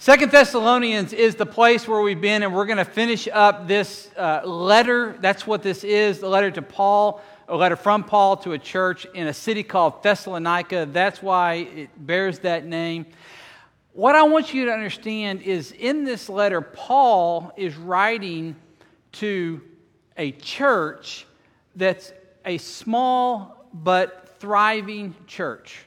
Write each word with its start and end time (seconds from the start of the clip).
Second 0.00 0.30
Thessalonians 0.30 1.12
is 1.12 1.34
the 1.34 1.44
place 1.44 1.88
where 1.88 2.00
we've 2.00 2.20
been, 2.20 2.44
and 2.44 2.54
we're 2.54 2.66
going 2.66 2.78
to 2.78 2.84
finish 2.84 3.26
up 3.32 3.66
this 3.66 4.08
uh, 4.16 4.42
letter. 4.46 5.16
That's 5.20 5.44
what 5.44 5.64
this 5.64 5.82
is 5.82 6.20
the 6.20 6.28
letter 6.28 6.52
to 6.52 6.62
Paul, 6.62 7.20
a 7.48 7.56
letter 7.56 7.74
from 7.74 8.04
Paul 8.04 8.36
to 8.38 8.52
a 8.52 8.58
church 8.58 9.06
in 9.12 9.26
a 9.26 9.34
city 9.34 9.64
called 9.64 10.04
Thessalonica. 10.04 10.88
That's 10.92 11.20
why 11.20 11.54
it 11.54 12.06
bears 12.06 12.38
that 12.40 12.64
name. 12.64 13.06
What 13.92 14.14
I 14.14 14.22
want 14.22 14.54
you 14.54 14.66
to 14.66 14.72
understand 14.72 15.42
is 15.42 15.72
in 15.72 16.04
this 16.04 16.28
letter, 16.28 16.60
Paul 16.60 17.52
is 17.56 17.76
writing 17.76 18.54
to 19.14 19.60
a 20.16 20.30
church 20.30 21.26
that's 21.74 22.12
a 22.44 22.58
small 22.58 23.68
but 23.74 24.36
thriving 24.38 25.16
church, 25.26 25.80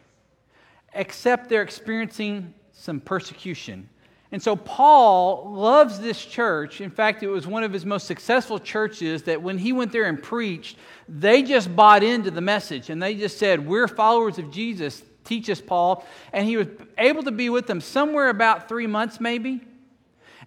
except 0.93 1.47
they're 1.47 1.61
experiencing 1.61 2.53
some 2.73 2.99
persecution. 2.99 3.87
And 4.31 4.41
so 4.41 4.55
Paul 4.55 5.51
loves 5.51 5.99
this 5.99 6.23
church. 6.23 6.79
In 6.79 6.89
fact, 6.89 7.21
it 7.21 7.27
was 7.27 7.45
one 7.45 7.63
of 7.63 7.73
his 7.73 7.85
most 7.85 8.07
successful 8.07 8.59
churches 8.59 9.23
that 9.23 9.41
when 9.41 9.57
he 9.57 9.73
went 9.73 9.91
there 9.91 10.05
and 10.05 10.21
preached, 10.21 10.77
they 11.09 11.43
just 11.43 11.75
bought 11.75 12.01
into 12.01 12.31
the 12.31 12.39
message 12.39 12.89
and 12.89 13.03
they 13.03 13.15
just 13.15 13.37
said, 13.37 13.65
We're 13.65 13.89
followers 13.89 14.37
of 14.37 14.49
Jesus. 14.49 15.03
Teach 15.25 15.49
us, 15.49 15.59
Paul. 15.59 16.05
And 16.31 16.47
he 16.47 16.55
was 16.55 16.67
able 16.97 17.23
to 17.23 17.31
be 17.31 17.49
with 17.49 17.67
them 17.67 17.81
somewhere 17.81 18.29
about 18.29 18.69
three 18.69 18.87
months, 18.87 19.19
maybe. 19.19 19.61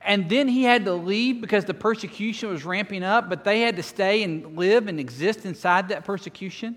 And 0.00 0.28
then 0.28 0.48
he 0.48 0.64
had 0.64 0.86
to 0.86 0.94
leave 0.94 1.40
because 1.40 1.64
the 1.64 1.74
persecution 1.74 2.48
was 2.50 2.64
ramping 2.64 3.02
up, 3.02 3.28
but 3.28 3.44
they 3.44 3.60
had 3.60 3.76
to 3.76 3.82
stay 3.82 4.22
and 4.22 4.56
live 4.56 4.88
and 4.88 4.98
exist 4.98 5.44
inside 5.44 5.88
that 5.88 6.04
persecution. 6.04 6.76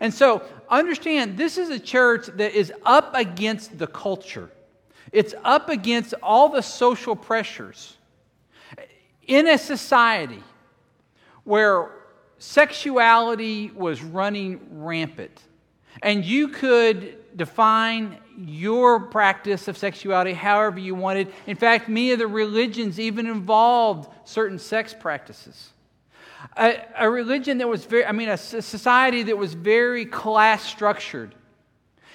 And 0.00 0.12
so 0.12 0.42
understand 0.68 1.36
this 1.36 1.56
is 1.58 1.70
a 1.70 1.78
church 1.78 2.26
that 2.26 2.52
is 2.54 2.72
up 2.84 3.14
against 3.14 3.78
the 3.78 3.86
culture. 3.86 4.50
It's 5.12 5.34
up 5.44 5.68
against 5.68 6.14
all 6.22 6.48
the 6.48 6.62
social 6.62 7.16
pressures 7.16 7.96
in 9.26 9.48
a 9.48 9.58
society 9.58 10.42
where 11.44 11.90
sexuality 12.38 13.70
was 13.74 14.02
running 14.02 14.60
rampant. 14.70 15.42
And 16.02 16.24
you 16.24 16.48
could 16.48 17.36
define 17.36 18.18
your 18.36 19.00
practice 19.00 19.68
of 19.68 19.76
sexuality 19.76 20.32
however 20.32 20.78
you 20.78 20.94
wanted. 20.94 21.32
In 21.46 21.56
fact, 21.56 21.88
many 21.88 22.12
of 22.12 22.18
the 22.18 22.26
religions 22.26 22.98
even 22.98 23.26
involved 23.26 24.10
certain 24.24 24.58
sex 24.58 24.94
practices. 24.98 25.70
A, 26.56 26.82
a 26.96 27.10
religion 27.10 27.58
that 27.58 27.68
was 27.68 27.84
very, 27.84 28.06
I 28.06 28.12
mean, 28.12 28.28
a 28.28 28.38
society 28.38 29.24
that 29.24 29.36
was 29.36 29.54
very 29.54 30.06
class 30.06 30.62
structured. 30.62 31.34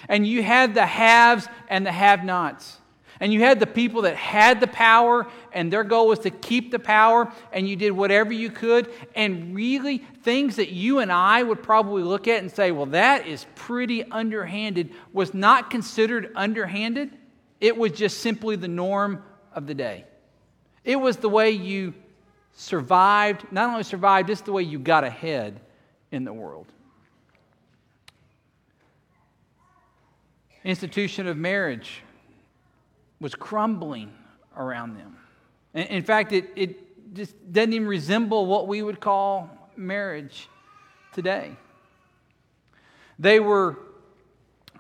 And 0.10 0.26
you 0.26 0.42
had 0.42 0.74
the 0.74 0.86
haves 0.86 1.48
and 1.70 1.86
the 1.86 1.92
have 1.92 2.24
nots. 2.24 2.78
And 3.20 3.32
you 3.32 3.40
had 3.40 3.60
the 3.60 3.68
people 3.68 4.02
that 4.04 4.16
had 4.16 4.60
the 4.60 4.68
power, 4.68 5.28
and 5.54 5.72
their 5.72 5.84
goal 5.84 6.08
was 6.08 6.20
to 6.20 6.30
keep 6.30 6.72
the 6.72 6.80
power, 6.80 7.32
and 7.54 7.68
you 7.68 7.76
did 7.76 7.92
whatever 7.92 8.34
you 8.34 8.50
could. 8.50 8.92
And 9.16 9.56
really, 9.56 10.00
things 10.24 10.58
that 10.58 10.70
you 10.70 11.00
and 11.00 11.12
I 11.12 11.42
would 11.42 11.64
probably 11.64 12.04
look 12.04 12.28
at 12.28 12.42
and 12.42 12.52
say, 12.52 12.72
well, 12.72 12.88
that 12.88 13.26
is 13.26 13.46
pretty 13.56 14.04
underhanded, 14.04 14.92
was 15.14 15.34
not 15.34 15.70
considered 15.70 16.32
underhanded. 16.36 17.12
It 17.62 17.78
was 17.78 17.94
just 17.94 18.20
simply 18.20 18.58
the 18.58 18.68
norm 18.68 19.24
of 19.54 19.66
the 19.66 19.74
day. 19.74 20.06
It 20.84 20.98
was 20.98 21.18
the 21.18 21.30
way 21.30 21.52
you 21.52 21.94
survived, 22.54 23.46
not 23.52 23.70
only 23.70 23.84
survived, 23.84 24.30
it's 24.30 24.42
the 24.42 24.52
way 24.52 24.64
you 24.64 24.78
got 24.78 25.04
ahead 25.04 25.60
in 26.12 26.26
the 26.26 26.34
world. 26.34 26.68
Institution 30.64 31.28
of 31.28 31.38
marriage 31.38 32.02
was 33.20 33.36
crumbling 33.36 34.14
around 34.56 34.98
them. 34.98 35.18
In 35.74 36.04
fact, 36.04 36.32
it, 36.32 36.50
it 36.56 37.14
just 37.14 37.36
doesn't 37.52 37.74
even 37.74 37.88
resemble 37.88 38.46
what 38.46 38.68
we 38.68 38.82
would 38.82 39.00
call 39.00 39.50
marriage 39.76 40.50
today. 41.14 41.52
They 43.20 43.40
were 43.40 43.78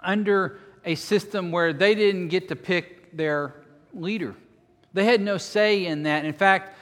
under 0.01 0.59
a 0.83 0.95
system 0.95 1.51
where 1.51 1.73
they 1.73 1.95
didn't 1.95 2.27
get 2.27 2.49
to 2.49 2.55
pick 2.55 3.15
their 3.15 3.55
leader. 3.93 4.35
They 4.93 5.05
had 5.05 5.21
no 5.21 5.37
say 5.37 5.85
in 5.85 6.03
that. 6.03 6.25
In 6.25 6.33
fact, 6.33 6.77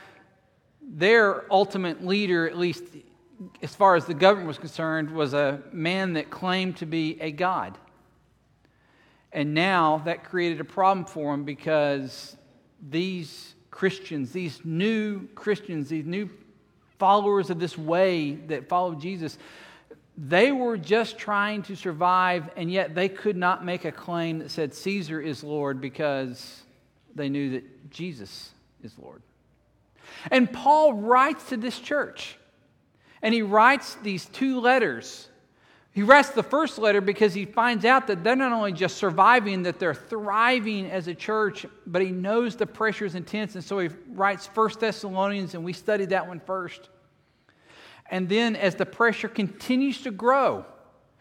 their 0.82 1.52
ultimate 1.52 2.06
leader, 2.06 2.48
at 2.48 2.58
least 2.58 2.84
as 3.62 3.74
far 3.74 3.96
as 3.96 4.06
the 4.06 4.14
government 4.14 4.48
was 4.48 4.58
concerned, 4.58 5.10
was 5.10 5.34
a 5.34 5.62
man 5.72 6.14
that 6.14 6.30
claimed 6.30 6.78
to 6.78 6.86
be 6.86 7.20
a 7.22 7.32
god. 7.32 7.78
And 9.34 9.54
now 9.56 10.04
that 10.06 10.24
created 10.24 10.62
a 10.62 10.64
problem 10.64 11.06
for 11.06 11.32
them 11.32 11.44
because 11.44 12.38
these 12.90 13.56
Christians, 13.72 14.32
these 14.32 14.62
new 14.64 15.28
Christians, 15.30 15.90
these 15.90 16.06
new 16.06 16.30
followers 17.00 17.50
of 17.50 17.60
this 17.60 17.76
way 17.76 18.36
that 18.36 18.70
followed 18.70 19.02
Jesus, 19.02 19.40
they 20.16 20.52
were 20.52 20.78
just 20.78 21.18
trying 21.18 21.64
to 21.64 21.76
survive, 21.76 22.50
and 22.56 22.72
yet 22.72 22.94
they 22.94 23.10
could 23.10 23.36
not 23.36 23.66
make 23.66 23.84
a 23.84 23.92
claim 23.92 24.40
that 24.40 24.52
said 24.52 24.76
Caesar 24.76 25.20
is 25.20 25.44
Lord 25.44 25.82
because 25.82 26.62
they 27.16 27.30
knew 27.30 27.52
that 27.52 27.90
Jesus 27.90 28.52
is 28.84 28.94
Lord. 29.02 29.24
And 30.30 30.52
Paul 30.52 30.94
writes 30.94 31.50
to 31.50 31.58
this 31.58 31.80
church, 31.80 32.38
and 33.24 33.34
he 33.34 33.42
writes 33.42 33.96
these 34.04 34.26
two 34.26 34.60
letters 34.60 35.30
he 35.94 36.02
writes 36.02 36.30
the 36.30 36.42
first 36.42 36.80
letter 36.80 37.02
because 37.02 37.36
he 37.36 37.46
finds 37.46 37.86
out 37.86 38.08
that 38.08 38.24
they're 38.24 38.36
not 38.36 38.52
only 38.52 38.72
just 38.72 38.98
surviving, 38.98 39.62
that 39.64 39.78
they're 39.78 39.94
thriving 39.94 40.90
as 40.90 41.08
a 41.08 41.14
church, 41.14 41.68
but 41.86 42.02
he 42.02 42.10
knows 42.10 42.56
the 42.56 42.66
pressure 42.66 43.06
is 43.06 43.14
intense. 43.14 43.54
And 43.54 43.64
so 43.64 43.78
he 43.78 43.90
writes 44.10 44.48
First 44.48 44.80
Thessalonians, 44.80 45.54
and 45.54 45.64
we 45.64 45.72
studied 45.72 46.10
that 46.10 46.28
one 46.28 46.40
first. 46.40 46.90
And 48.10 48.28
then 48.28 48.56
as 48.56 48.74
the 48.74 48.88
pressure 48.88 49.28
continues 49.28 50.02
to 50.02 50.10
grow, 50.10 50.66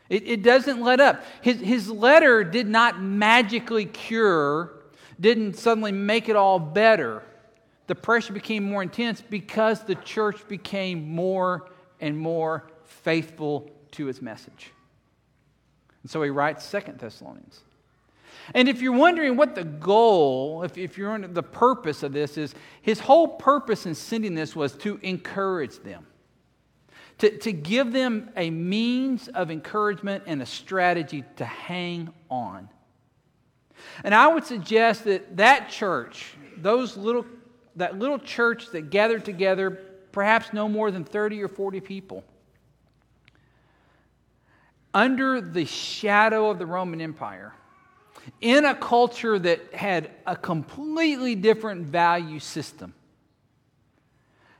it, 0.08 0.26
it 0.26 0.42
doesn't 0.42 0.80
let 0.80 1.00
up. 1.00 1.22
His, 1.42 1.60
his 1.60 1.90
letter 1.90 2.42
did 2.42 2.66
not 2.66 3.00
magically 3.00 3.84
cure, 3.84 4.72
didn't 5.20 5.56
suddenly 5.56 5.92
make 5.92 6.30
it 6.30 6.36
all 6.36 6.58
better. 6.58 7.22
The 7.88 7.94
pressure 7.94 8.32
became 8.32 8.64
more 8.64 8.82
intense 8.82 9.20
because 9.20 9.82
the 9.82 9.96
church 9.96 10.48
became 10.48 11.10
more 11.10 11.68
and 12.00 12.16
more 12.16 12.70
faithful 12.84 13.70
to 13.92 14.06
his 14.06 14.20
message. 14.20 14.72
And 16.02 16.10
so 16.10 16.22
he 16.22 16.30
writes 16.30 16.64
Second 16.64 16.98
Thessalonians. 16.98 17.60
And 18.54 18.68
if 18.68 18.82
you're 18.82 18.92
wondering 18.92 19.36
what 19.36 19.54
the 19.54 19.64
goal, 19.64 20.62
if, 20.62 20.76
if 20.76 20.98
you're 20.98 21.18
the 21.18 21.42
purpose 21.42 22.02
of 22.02 22.12
this 22.12 22.36
is, 22.36 22.54
his 22.80 23.00
whole 23.00 23.28
purpose 23.28 23.86
in 23.86 23.94
sending 23.94 24.34
this 24.34 24.56
was 24.56 24.72
to 24.78 24.98
encourage 25.02 25.78
them, 25.80 26.06
to, 27.18 27.38
to 27.38 27.52
give 27.52 27.92
them 27.92 28.30
a 28.36 28.50
means 28.50 29.28
of 29.28 29.50
encouragement 29.50 30.24
and 30.26 30.42
a 30.42 30.46
strategy 30.46 31.24
to 31.36 31.44
hang 31.44 32.12
on. 32.30 32.68
And 34.04 34.14
I 34.14 34.28
would 34.28 34.44
suggest 34.44 35.04
that 35.04 35.36
that 35.36 35.70
church, 35.70 36.34
those 36.56 36.96
little, 36.96 37.26
that 37.76 37.98
little 37.98 38.18
church 38.18 38.70
that 38.72 38.90
gathered 38.90 39.24
together, 39.24 39.70
perhaps 40.10 40.52
no 40.52 40.68
more 40.68 40.90
than 40.90 41.04
30 41.04 41.42
or 41.42 41.48
40 41.48 41.80
people, 41.80 42.24
under 44.94 45.40
the 45.40 45.64
shadow 45.64 46.50
of 46.50 46.58
the 46.58 46.66
Roman 46.66 47.00
Empire, 47.00 47.54
in 48.40 48.64
a 48.64 48.74
culture 48.74 49.38
that 49.38 49.74
had 49.74 50.10
a 50.26 50.36
completely 50.36 51.34
different 51.34 51.86
value 51.86 52.38
system, 52.38 52.94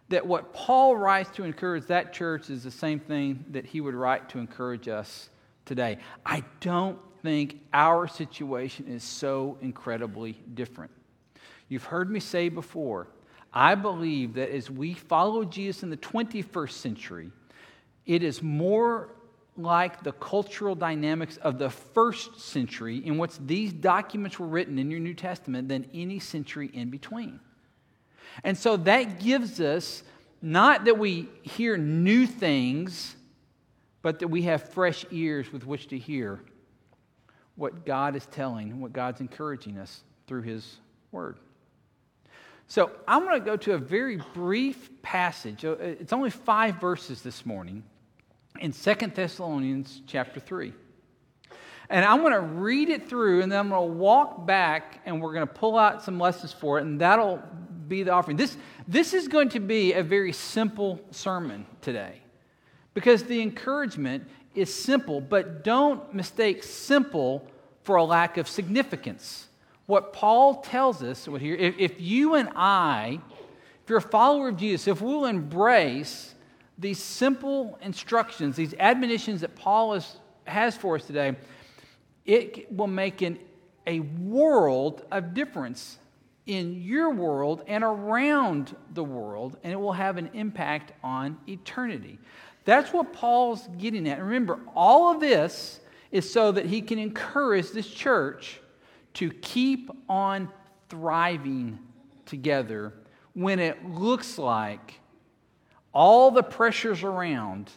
that 0.08 0.26
what 0.26 0.52
Paul 0.52 0.96
writes 0.96 1.30
to 1.36 1.44
encourage 1.44 1.86
that 1.86 2.12
church 2.12 2.50
is 2.50 2.64
the 2.64 2.70
same 2.70 2.98
thing 2.98 3.44
that 3.50 3.64
he 3.64 3.80
would 3.80 3.94
write 3.94 4.28
to 4.30 4.38
encourage 4.38 4.88
us 4.88 5.30
today. 5.64 5.98
I 6.26 6.44
don't 6.60 6.98
think 7.22 7.60
our 7.72 8.08
situation 8.08 8.88
is 8.88 9.04
so 9.04 9.56
incredibly 9.60 10.32
different. 10.54 10.90
You've 11.68 11.84
heard 11.84 12.10
me 12.10 12.20
say 12.20 12.48
before, 12.48 13.06
I 13.54 13.74
believe 13.74 14.34
that 14.34 14.50
as 14.50 14.70
we 14.70 14.94
follow 14.94 15.44
Jesus 15.44 15.82
in 15.82 15.90
the 15.90 15.96
21st 15.96 16.70
century, 16.72 17.30
it 18.04 18.22
is 18.22 18.42
more 18.42 19.14
like 19.56 20.02
the 20.02 20.12
cultural 20.12 20.74
dynamics 20.74 21.36
of 21.38 21.58
the 21.58 21.68
first 21.68 22.40
century 22.40 22.98
in 23.04 23.18
which 23.18 23.32
these 23.38 23.72
documents 23.72 24.38
were 24.38 24.46
written 24.46 24.78
in 24.78 24.90
your 24.90 25.00
New 25.00 25.14
Testament 25.14 25.68
than 25.68 25.88
any 25.92 26.18
century 26.18 26.70
in 26.72 26.90
between. 26.90 27.38
And 28.44 28.56
so 28.56 28.78
that 28.78 29.20
gives 29.20 29.60
us 29.60 30.02
not 30.40 30.86
that 30.86 30.98
we 30.98 31.28
hear 31.42 31.76
new 31.76 32.26
things, 32.26 33.14
but 34.00 34.20
that 34.20 34.28
we 34.28 34.42
have 34.42 34.70
fresh 34.70 35.04
ears 35.10 35.52
with 35.52 35.66
which 35.66 35.88
to 35.88 35.98
hear 35.98 36.40
what 37.54 37.84
God 37.84 38.16
is 38.16 38.26
telling, 38.26 38.80
what 38.80 38.92
God's 38.92 39.20
encouraging 39.20 39.78
us 39.78 40.02
through 40.26 40.42
His 40.42 40.78
Word. 41.12 41.36
So 42.68 42.90
I'm 43.06 43.24
going 43.24 43.38
to 43.38 43.44
go 43.44 43.56
to 43.56 43.74
a 43.74 43.78
very 43.78 44.16
brief 44.32 44.90
passage. 45.02 45.64
Uh, 45.64 45.72
it's 45.72 46.12
only 46.12 46.30
five 46.30 46.80
verses 46.80 47.20
this 47.20 47.44
morning 47.44 47.84
in 48.60 48.72
Second 48.72 49.14
Thessalonians 49.14 50.02
chapter 50.06 50.40
3. 50.40 50.72
And 51.90 52.04
I'm 52.04 52.20
going 52.20 52.32
to 52.32 52.40
read 52.40 52.88
it 52.88 53.08
through, 53.08 53.42
and 53.42 53.52
then 53.52 53.58
I'm 53.58 53.68
going 53.68 53.90
to 53.90 53.94
walk 53.94 54.46
back, 54.46 55.00
and 55.04 55.20
we're 55.20 55.34
going 55.34 55.46
to 55.46 55.52
pull 55.52 55.78
out 55.78 56.02
some 56.02 56.18
lessons 56.18 56.52
for 56.52 56.78
it, 56.78 56.82
and 56.82 57.00
that'll 57.00 57.42
be 57.88 58.02
the 58.02 58.12
offering. 58.12 58.36
This, 58.36 58.56
this 58.88 59.12
is 59.12 59.28
going 59.28 59.50
to 59.50 59.60
be 59.60 59.92
a 59.92 60.02
very 60.02 60.32
simple 60.32 61.00
sermon 61.10 61.66
today 61.80 62.22
because 62.94 63.24
the 63.24 63.42
encouragement 63.42 64.26
is 64.54 64.72
simple, 64.72 65.20
but 65.20 65.64
don't 65.64 66.14
mistake 66.14 66.62
simple 66.62 67.46
for 67.84 67.96
a 67.96 68.04
lack 68.04 68.36
of 68.36 68.48
significance. 68.48 69.48
What 69.86 70.12
Paul 70.12 70.62
tells 70.62 71.02
us 71.02 71.26
here, 71.26 71.54
if, 71.54 71.74
if 71.78 72.00
you 72.00 72.34
and 72.34 72.48
I, 72.54 73.20
if 73.82 73.90
you're 73.90 73.98
a 73.98 74.02
follower 74.02 74.48
of 74.48 74.56
Jesus, 74.56 74.86
if 74.86 75.00
we'll 75.00 75.24
embrace 75.24 76.34
these 76.82 76.98
simple 76.98 77.78
instructions, 77.80 78.56
these 78.56 78.74
admonitions 78.78 79.40
that 79.40 79.54
Paul 79.54 79.94
is, 79.94 80.16
has 80.44 80.76
for 80.76 80.96
us 80.96 81.06
today, 81.06 81.36
it 82.26 82.70
will 82.72 82.88
make 82.88 83.22
an, 83.22 83.38
a 83.86 84.00
world 84.00 85.04
of 85.10 85.32
difference 85.32 85.98
in 86.46 86.82
your 86.82 87.10
world 87.10 87.62
and 87.68 87.84
around 87.84 88.76
the 88.94 89.04
world, 89.04 89.56
and 89.62 89.72
it 89.72 89.76
will 89.76 89.92
have 89.92 90.18
an 90.18 90.28
impact 90.34 90.92
on 91.04 91.38
eternity. 91.48 92.18
That's 92.64 92.92
what 92.92 93.12
Paul's 93.12 93.68
getting 93.78 94.08
at. 94.08 94.20
Remember, 94.20 94.58
all 94.74 95.12
of 95.12 95.20
this 95.20 95.80
is 96.10 96.30
so 96.30 96.52
that 96.52 96.66
he 96.66 96.82
can 96.82 96.98
encourage 96.98 97.70
this 97.70 97.86
church 97.86 98.60
to 99.14 99.30
keep 99.30 99.90
on 100.08 100.48
thriving 100.88 101.78
together 102.26 102.92
when 103.34 103.58
it 103.60 103.84
looks 103.88 104.36
like 104.36 105.00
all 105.92 106.30
the 106.30 106.42
pressures 106.42 107.02
around 107.02 107.70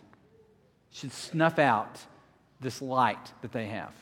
should 0.92 1.12
snuff 1.12 1.60
out 1.60 2.00
this 2.62 2.82
light 2.82 3.34
that 3.42 3.52
they 3.52 3.68
have. 3.68 3.94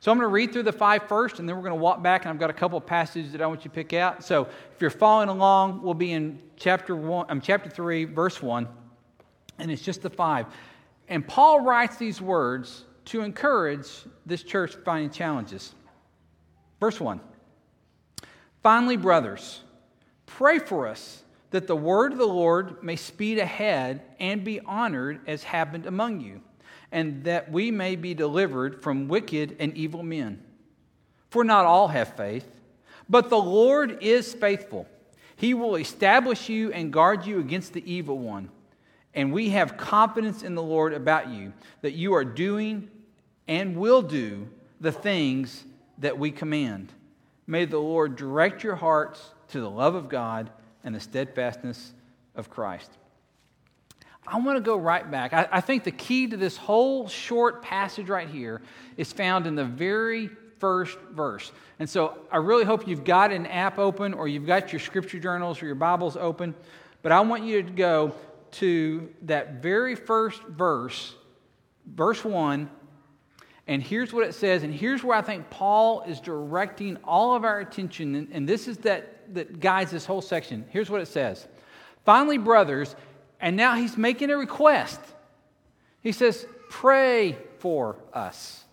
So 0.00 0.12
I'm 0.12 0.18
going 0.18 0.28
to 0.28 0.32
read 0.32 0.52
through 0.52 0.62
the 0.62 0.72
five 0.72 1.08
first, 1.08 1.40
and 1.40 1.48
then 1.48 1.56
we're 1.56 1.62
going 1.62 1.74
to 1.74 1.82
walk 1.82 2.02
back, 2.02 2.22
and 2.22 2.30
I've 2.30 2.38
got 2.38 2.50
a 2.50 2.54
couple 2.54 2.78
of 2.78 2.86
passages 2.86 3.32
that 3.32 3.42
I 3.42 3.46
want 3.46 3.64
you 3.64 3.70
to 3.70 3.74
pick 3.74 3.92
out. 3.92 4.22
So 4.22 4.42
if 4.44 4.80
you're 4.80 4.90
following 4.90 5.28
along, 5.28 5.82
we'll 5.82 5.94
be 5.94 6.12
in 6.12 6.40
chapter 6.56 6.94
one, 6.94 7.26
um, 7.30 7.40
chapter 7.40 7.68
three, 7.68 8.04
verse 8.04 8.40
one, 8.40 8.68
and 9.58 9.70
it's 9.70 9.82
just 9.82 10.02
the 10.02 10.10
five. 10.10 10.46
And 11.08 11.26
Paul 11.26 11.62
writes 11.62 11.96
these 11.96 12.20
words 12.20 12.84
to 13.06 13.22
encourage 13.22 13.88
this 14.26 14.42
church 14.42 14.76
finding 14.84 15.10
challenges. 15.10 15.74
Verse 16.78 17.00
one. 17.00 17.20
Finally, 18.62 18.98
brothers, 18.98 19.62
pray 20.26 20.58
for 20.58 20.86
us 20.86 21.24
that 21.50 21.66
the 21.66 21.76
word 21.76 22.12
of 22.12 22.18
the 22.18 22.26
Lord 22.26 22.82
may 22.82 22.96
speed 22.96 23.38
ahead 23.38 24.02
and 24.20 24.44
be 24.44 24.60
honored 24.60 25.20
as 25.26 25.42
happened 25.42 25.86
among 25.86 26.20
you 26.20 26.42
and 26.90 27.24
that 27.24 27.50
we 27.50 27.70
may 27.70 27.96
be 27.96 28.14
delivered 28.14 28.82
from 28.82 29.08
wicked 29.08 29.56
and 29.58 29.76
evil 29.76 30.02
men. 30.02 30.42
For 31.30 31.44
not 31.44 31.66
all 31.66 31.88
have 31.88 32.16
faith, 32.16 32.48
but 33.08 33.28
the 33.28 33.40
Lord 33.40 34.02
is 34.02 34.32
faithful. 34.32 34.86
He 35.36 35.54
will 35.54 35.76
establish 35.76 36.48
you 36.48 36.72
and 36.72 36.92
guard 36.92 37.26
you 37.26 37.38
against 37.38 37.72
the 37.74 37.92
evil 37.92 38.18
one. 38.18 38.50
And 39.14 39.32
we 39.32 39.50
have 39.50 39.76
confidence 39.76 40.42
in 40.42 40.54
the 40.54 40.62
Lord 40.62 40.92
about 40.92 41.28
you, 41.28 41.52
that 41.82 41.92
you 41.92 42.14
are 42.14 42.24
doing 42.24 42.88
and 43.46 43.76
will 43.76 44.02
do 44.02 44.48
the 44.80 44.92
things 44.92 45.64
that 45.98 46.18
we 46.18 46.30
command. 46.30 46.92
May 47.46 47.64
the 47.64 47.78
Lord 47.78 48.16
direct 48.16 48.62
your 48.62 48.76
hearts 48.76 49.32
to 49.48 49.60
the 49.60 49.70
love 49.70 49.94
of 49.94 50.08
God 50.08 50.50
and 50.88 50.96
the 50.96 51.00
steadfastness 51.00 51.92
of 52.34 52.48
Christ. 52.48 52.90
I 54.26 54.38
want 54.38 54.56
to 54.56 54.62
go 54.62 54.74
right 54.74 55.08
back. 55.10 55.34
I, 55.34 55.46
I, 55.52 55.60
think 55.60 55.84
the 55.84 55.90
key 55.90 56.28
to 56.28 56.36
this 56.38 56.56
whole 56.56 57.08
short 57.08 57.60
passage 57.60 58.08
right 58.08 58.26
here 58.26 58.62
is 58.96 59.12
found 59.12 59.46
in 59.46 59.54
the 59.54 59.66
very 59.66 60.30
first 60.60 60.96
verse. 61.12 61.52
And 61.78 61.90
so 61.90 62.16
I 62.32 62.38
really 62.38 62.64
hope 62.64 62.88
you've 62.88 63.04
got 63.04 63.32
an 63.32 63.44
app 63.44 63.78
open 63.78 64.14
or 64.14 64.28
you've 64.28 64.46
got 64.46 64.72
your 64.72 64.80
scripture 64.80 65.18
journals 65.18 65.62
or 65.62 65.66
your 65.66 65.74
Bibles 65.74 66.16
open. 66.16 66.54
But 67.02 67.12
I 67.12 67.20
want 67.20 67.44
you 67.44 67.62
to 67.62 67.70
go 67.70 68.14
to 68.52 69.10
that 69.22 69.60
very 69.60 69.94
first 69.94 70.42
verse, 70.44 71.14
verse 71.86 72.24
1. 72.24 72.70
And 73.66 73.82
here's 73.82 74.10
what 74.10 74.26
it 74.26 74.34
says. 74.34 74.62
And 74.62 74.72
here's 74.72 75.04
where 75.04 75.18
I 75.18 75.22
think 75.22 75.50
Paul 75.50 76.00
is 76.08 76.18
directing 76.18 76.96
all 77.04 77.34
of 77.36 77.44
our 77.44 77.60
attention. 77.60 78.14
And, 78.14 78.28
and 78.32 78.48
this 78.48 78.68
is 78.68 78.78
that, 78.78 79.17
that 79.34 79.60
guides 79.60 79.90
this 79.90 80.06
whole 80.06 80.22
section. 80.22 80.64
Here's 80.70 80.90
what 80.90 81.00
it 81.00 81.08
says 81.08 81.46
Finally, 82.04 82.38
brothers, 82.38 82.94
and 83.40 83.56
now 83.56 83.74
he's 83.74 83.96
making 83.96 84.30
a 84.30 84.36
request. 84.36 85.00
He 86.00 86.12
says, 86.12 86.46
Pray 86.70 87.36
for 87.58 87.96
us. 88.12 88.64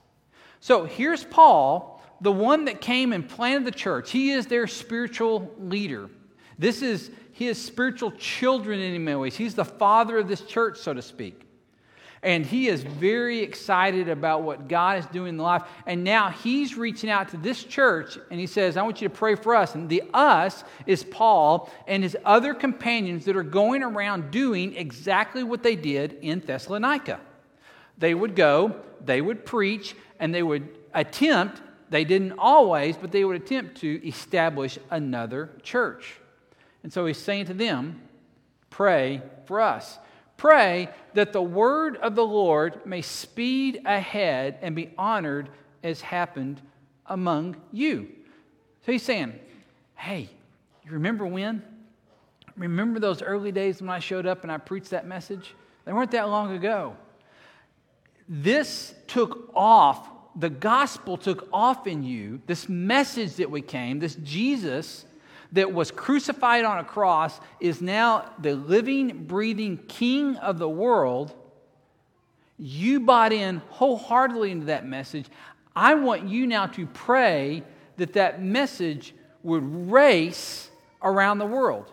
So 0.60 0.86
here's 0.86 1.24
Paul, 1.24 2.02
the 2.22 2.32
one 2.32 2.66
that 2.66 2.82
came 2.82 3.14
and 3.14 3.28
planted 3.28 3.66
the 3.66 3.72
church. 3.72 4.12
He 4.12 4.32
is 4.32 4.48
their 4.48 4.68
spiritual 4.68 5.54
leader. 5.60 6.10
This 6.58 6.82
is 6.82 7.12
his 7.34 7.62
spiritual 7.62 8.12
children 8.12 8.80
in 8.80 9.04
many 9.04 9.18
ways. 9.18 9.36
He's 9.36 9.56
the 9.56 9.66
father 9.66 10.18
of 10.18 10.28
this 10.28 10.42
church, 10.42 10.78
so 10.78 10.94
to 10.94 11.02
speak. 11.02 11.45
And 12.26 12.44
he 12.44 12.70
is 12.70 12.82
very 12.82 13.42
excited 13.42 14.10
about 14.10 14.42
what 14.42 14.68
God 14.68 14.98
is 14.98 15.06
doing 15.06 15.30
in 15.30 15.38
the 15.38 15.44
life. 15.44 15.62
And 15.86 16.04
now 16.04 16.32
he's 16.32 16.76
reaching 16.76 17.12
out 17.12 17.30
to 17.30 17.38
this 17.38 17.64
church 17.64 18.18
and 18.32 18.40
he 18.40 18.48
says, 18.48 18.78
I 18.78 18.82
want 18.82 19.00
you 19.00 19.08
to 19.08 19.14
pray 19.14 19.36
for 19.36 19.56
us. 19.56 19.76
And 19.76 19.88
the 19.88 20.02
us 20.12 20.64
is 20.88 21.04
Paul 21.04 21.70
and 21.86 22.02
his 22.02 22.18
other 22.26 22.56
companions 22.56 23.26
that 23.26 23.36
are 23.36 23.44
going 23.44 23.84
around 23.84 24.32
doing 24.32 24.76
exactly 24.76 25.44
what 25.44 25.62
they 25.62 25.76
did 25.76 26.18
in 26.24 26.40
Thessalonica. 26.40 27.20
They 28.00 28.16
would 28.16 28.36
go, 28.36 28.76
they 29.06 29.22
would 29.22 29.46
preach, 29.46 29.96
and 30.20 30.34
they 30.34 30.42
would 30.42 30.68
attempt, 30.96 31.62
they 31.92 32.06
didn't 32.06 32.34
always, 32.40 32.98
but 32.98 33.12
they 33.12 33.24
would 33.24 33.40
attempt 33.40 33.78
to 33.82 34.06
establish 34.06 34.80
another 34.90 35.52
church. 35.62 36.16
And 36.82 36.92
so 36.92 37.06
he's 37.06 37.20
saying 37.20 37.46
to 37.46 37.54
them, 37.54 38.02
Pray 38.72 39.22
for 39.46 39.62
us. 39.62 40.00
Pray 40.38 40.90
that 41.14 41.34
the 41.34 41.42
word 41.42 41.98
of 41.98 42.16
the 42.16 42.26
Lord 42.26 42.86
may 42.86 43.02
speed 43.02 43.82
ahead 43.86 44.60
and 44.62 44.76
be 44.76 44.92
honored 44.98 45.50
as 45.84 46.02
happened 46.02 46.62
among 47.06 47.56
you. 47.72 48.08
So 48.86 48.92
he's 48.92 49.04
saying, 49.04 49.40
Hey, 49.96 50.30
you 50.84 50.92
remember 50.92 51.26
when? 51.26 51.64
Remember 52.58 53.00
those 53.00 53.22
early 53.22 53.52
days 53.52 53.82
when 53.82 53.90
I 53.90 54.00
showed 54.00 54.26
up 54.26 54.44
and 54.44 54.52
I 54.52 54.58
preached 54.58 54.92
that 54.92 55.08
message? 55.08 55.54
They 55.86 55.94
weren't 55.94 56.12
that 56.12 56.30
long 56.30 56.54
ago. 56.54 56.96
This 58.28 58.94
took 59.08 59.52
off, 59.56 60.10
the 60.36 60.50
gospel 60.50 61.18
took 61.18 61.48
off 61.54 61.86
in 61.88 62.04
you, 62.04 62.42
this 62.48 62.68
message 62.68 63.36
that 63.36 63.52
we 63.52 63.62
came, 63.62 64.00
this 64.00 64.16
Jesus 64.16 65.06
that 65.56 65.72
was 65.74 65.90
crucified 65.90 66.66
on 66.66 66.80
a 66.80 66.84
cross 66.84 67.40
is 67.62 67.82
now 67.82 68.30
the 68.40 68.56
living, 68.56 69.24
breathing 69.26 69.78
king 69.88 70.36
of 70.38 70.60
the 70.60 70.68
world. 70.68 71.34
You 72.58 73.00
bought 73.00 73.32
in 73.32 73.62
wholeheartedly 73.70 74.52
into 74.52 74.66
that 74.66 74.86
message. 74.86 75.28
I 75.74 75.96
want 75.96 76.28
you 76.28 76.46
now 76.46 76.68
to 76.68 76.86
pray 76.86 77.64
that 77.96 78.14
that 78.14 78.44
message 78.44 79.16
would 79.44 79.90
race 79.90 80.70
around 81.02 81.38
the 81.38 81.46
world. 81.46 81.90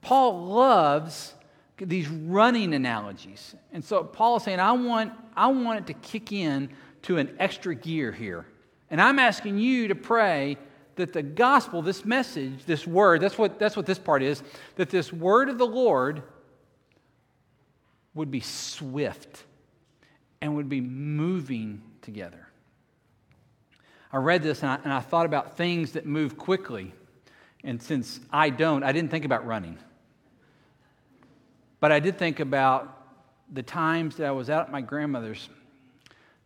Paul 0.00 0.46
loves 0.46 1.34
these 1.78 2.06
running 2.08 2.72
analogies. 2.72 3.56
And 3.72 3.84
so 3.84 4.04
Paul 4.04 4.36
is 4.36 4.44
saying, 4.44 4.60
I 4.60 4.72
want, 4.72 5.12
I 5.36 5.48
want 5.48 5.80
it 5.80 5.86
to 5.88 5.94
kick 5.94 6.30
in 6.30 6.70
to 7.02 7.18
an 7.18 7.34
extra 7.40 7.74
gear 7.74 8.12
here. 8.12 8.46
And 8.90 9.00
I'm 9.00 9.18
asking 9.18 9.58
you 9.58 9.88
to 9.88 9.96
pray 9.96 10.56
that 11.02 11.12
the 11.12 11.22
gospel, 11.22 11.82
this 11.82 12.04
message, 12.04 12.64
this 12.64 12.86
word, 12.86 13.20
that's 13.20 13.36
what, 13.36 13.58
that's 13.58 13.76
what 13.76 13.86
this 13.86 13.98
part 13.98 14.22
is, 14.22 14.40
that 14.76 14.88
this 14.88 15.12
word 15.12 15.48
of 15.48 15.58
the 15.58 15.66
Lord 15.66 16.22
would 18.14 18.30
be 18.30 18.38
swift 18.38 19.42
and 20.40 20.54
would 20.54 20.68
be 20.68 20.80
moving 20.80 21.82
together. 22.02 22.46
I 24.12 24.18
read 24.18 24.44
this 24.44 24.62
and 24.62 24.70
I, 24.70 24.78
and 24.84 24.92
I 24.92 25.00
thought 25.00 25.26
about 25.26 25.56
things 25.56 25.92
that 25.92 26.06
move 26.06 26.38
quickly. 26.38 26.94
And 27.64 27.82
since 27.82 28.20
I 28.30 28.50
don't, 28.50 28.84
I 28.84 28.92
didn't 28.92 29.10
think 29.10 29.24
about 29.24 29.44
running. 29.44 29.78
But 31.80 31.90
I 31.90 31.98
did 31.98 32.16
think 32.16 32.38
about 32.38 33.08
the 33.52 33.62
times 33.62 34.16
that 34.16 34.26
I 34.28 34.30
was 34.30 34.50
out 34.50 34.66
at 34.66 34.72
my 34.72 34.82
grandmother's. 34.82 35.48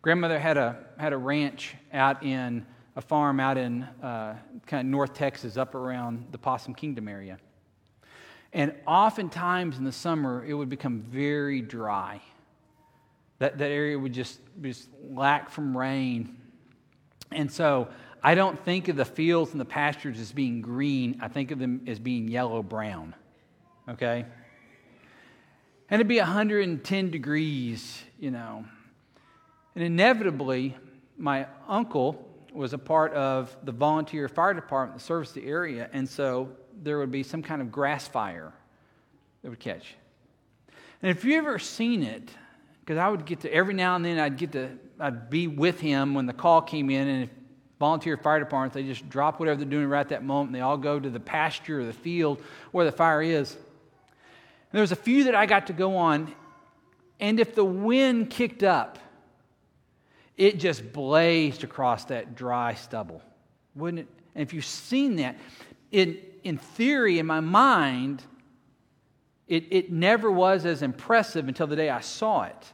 Grandmother 0.00 0.38
had 0.38 0.56
a, 0.56 0.76
had 0.98 1.12
a 1.12 1.18
ranch 1.18 1.74
out 1.92 2.22
in 2.22 2.64
a 2.96 3.02
farm 3.02 3.38
out 3.38 3.58
in 3.58 3.82
uh, 4.02 4.36
kind 4.66 4.80
of 4.80 4.86
North 4.86 5.12
Texas, 5.12 5.58
up 5.58 5.74
around 5.74 6.26
the 6.32 6.38
Possum 6.38 6.74
Kingdom 6.74 7.08
area. 7.08 7.38
And 8.54 8.74
oftentimes 8.86 9.76
in 9.76 9.84
the 9.84 9.92
summer, 9.92 10.44
it 10.46 10.54
would 10.54 10.70
become 10.70 11.00
very 11.00 11.60
dry. 11.60 12.22
That, 13.38 13.58
that 13.58 13.70
area 13.70 13.98
would 13.98 14.14
just, 14.14 14.40
just 14.62 14.88
lack 15.10 15.50
from 15.50 15.76
rain. 15.76 16.38
And 17.30 17.52
so 17.52 17.88
I 18.22 18.34
don't 18.34 18.58
think 18.64 18.88
of 18.88 18.96
the 18.96 19.04
fields 19.04 19.52
and 19.52 19.60
the 19.60 19.66
pastures 19.66 20.18
as 20.18 20.32
being 20.32 20.62
green, 20.62 21.18
I 21.20 21.28
think 21.28 21.50
of 21.50 21.58
them 21.58 21.82
as 21.86 21.98
being 21.98 22.28
yellow 22.28 22.62
brown. 22.62 23.14
Okay? 23.90 24.24
And 25.90 26.00
it'd 26.00 26.08
be 26.08 26.18
110 26.18 27.10
degrees, 27.10 28.02
you 28.18 28.30
know. 28.30 28.64
And 29.74 29.84
inevitably, 29.84 30.76
my 31.18 31.46
uncle 31.68 32.25
was 32.56 32.72
a 32.72 32.78
part 32.78 33.12
of 33.12 33.56
the 33.64 33.72
volunteer 33.72 34.28
fire 34.28 34.54
department 34.54 34.98
that 34.98 35.04
serves 35.04 35.32
the 35.32 35.46
area, 35.46 35.88
and 35.92 36.08
so 36.08 36.50
there 36.82 36.98
would 36.98 37.10
be 37.10 37.22
some 37.22 37.42
kind 37.42 37.62
of 37.62 37.70
grass 37.70 38.08
fire 38.08 38.52
that 39.42 39.50
would 39.50 39.60
catch. 39.60 39.94
And 41.02 41.10
if 41.10 41.24
you 41.24 41.36
ever 41.36 41.58
seen 41.58 42.02
it, 42.02 42.30
because 42.80 42.98
I 42.98 43.08
would 43.08 43.26
get 43.26 43.40
to 43.40 43.52
every 43.52 43.74
now 43.74 43.96
and 43.96 44.04
then 44.04 44.18
I'd 44.18 44.36
get 44.36 44.52
to 44.52 44.70
I'd 44.98 45.28
be 45.28 45.46
with 45.46 45.78
him 45.80 46.14
when 46.14 46.26
the 46.26 46.32
call 46.32 46.62
came 46.62 46.88
in, 46.88 47.06
and 47.06 47.24
if 47.24 47.30
volunteer 47.78 48.16
fire 48.16 48.38
departments 48.38 48.74
they 48.74 48.82
just 48.82 49.08
drop 49.08 49.38
whatever 49.38 49.58
they're 49.58 49.68
doing 49.68 49.86
right 49.86 50.00
at 50.00 50.08
that 50.08 50.24
moment, 50.24 50.48
and 50.48 50.54
they 50.54 50.60
all 50.62 50.78
go 50.78 50.98
to 50.98 51.10
the 51.10 51.20
pasture 51.20 51.80
or 51.80 51.84
the 51.84 51.92
field 51.92 52.40
where 52.72 52.84
the 52.84 52.92
fire 52.92 53.22
is. 53.22 53.52
And 53.52 54.72
there 54.72 54.80
was 54.80 54.92
a 54.92 54.96
few 54.96 55.24
that 55.24 55.34
I 55.34 55.46
got 55.46 55.66
to 55.66 55.72
go 55.72 55.96
on, 55.96 56.32
and 57.20 57.38
if 57.38 57.54
the 57.54 57.64
wind 57.64 58.30
kicked 58.30 58.62
up, 58.62 58.98
it 60.36 60.58
just 60.58 60.92
blazed 60.92 61.64
across 61.64 62.06
that 62.06 62.34
dry 62.34 62.74
stubble, 62.74 63.22
wouldn't 63.74 64.00
it? 64.00 64.08
And 64.34 64.42
if 64.42 64.52
you've 64.52 64.66
seen 64.66 65.16
that, 65.16 65.36
in, 65.90 66.18
in 66.44 66.58
theory, 66.58 67.18
in 67.18 67.26
my 67.26 67.40
mind, 67.40 68.22
it, 69.48 69.64
it 69.70 69.90
never 69.90 70.30
was 70.30 70.66
as 70.66 70.82
impressive 70.82 71.48
until 71.48 71.66
the 71.66 71.76
day 71.76 71.88
I 71.88 72.00
saw 72.00 72.42
it. 72.42 72.72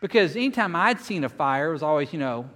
Because 0.00 0.36
anytime 0.36 0.76
I'd 0.76 1.00
seen 1.00 1.24
a 1.24 1.28
fire, 1.28 1.70
it 1.70 1.72
was 1.72 1.82
always, 1.82 2.12
you 2.12 2.18
know, 2.18 2.48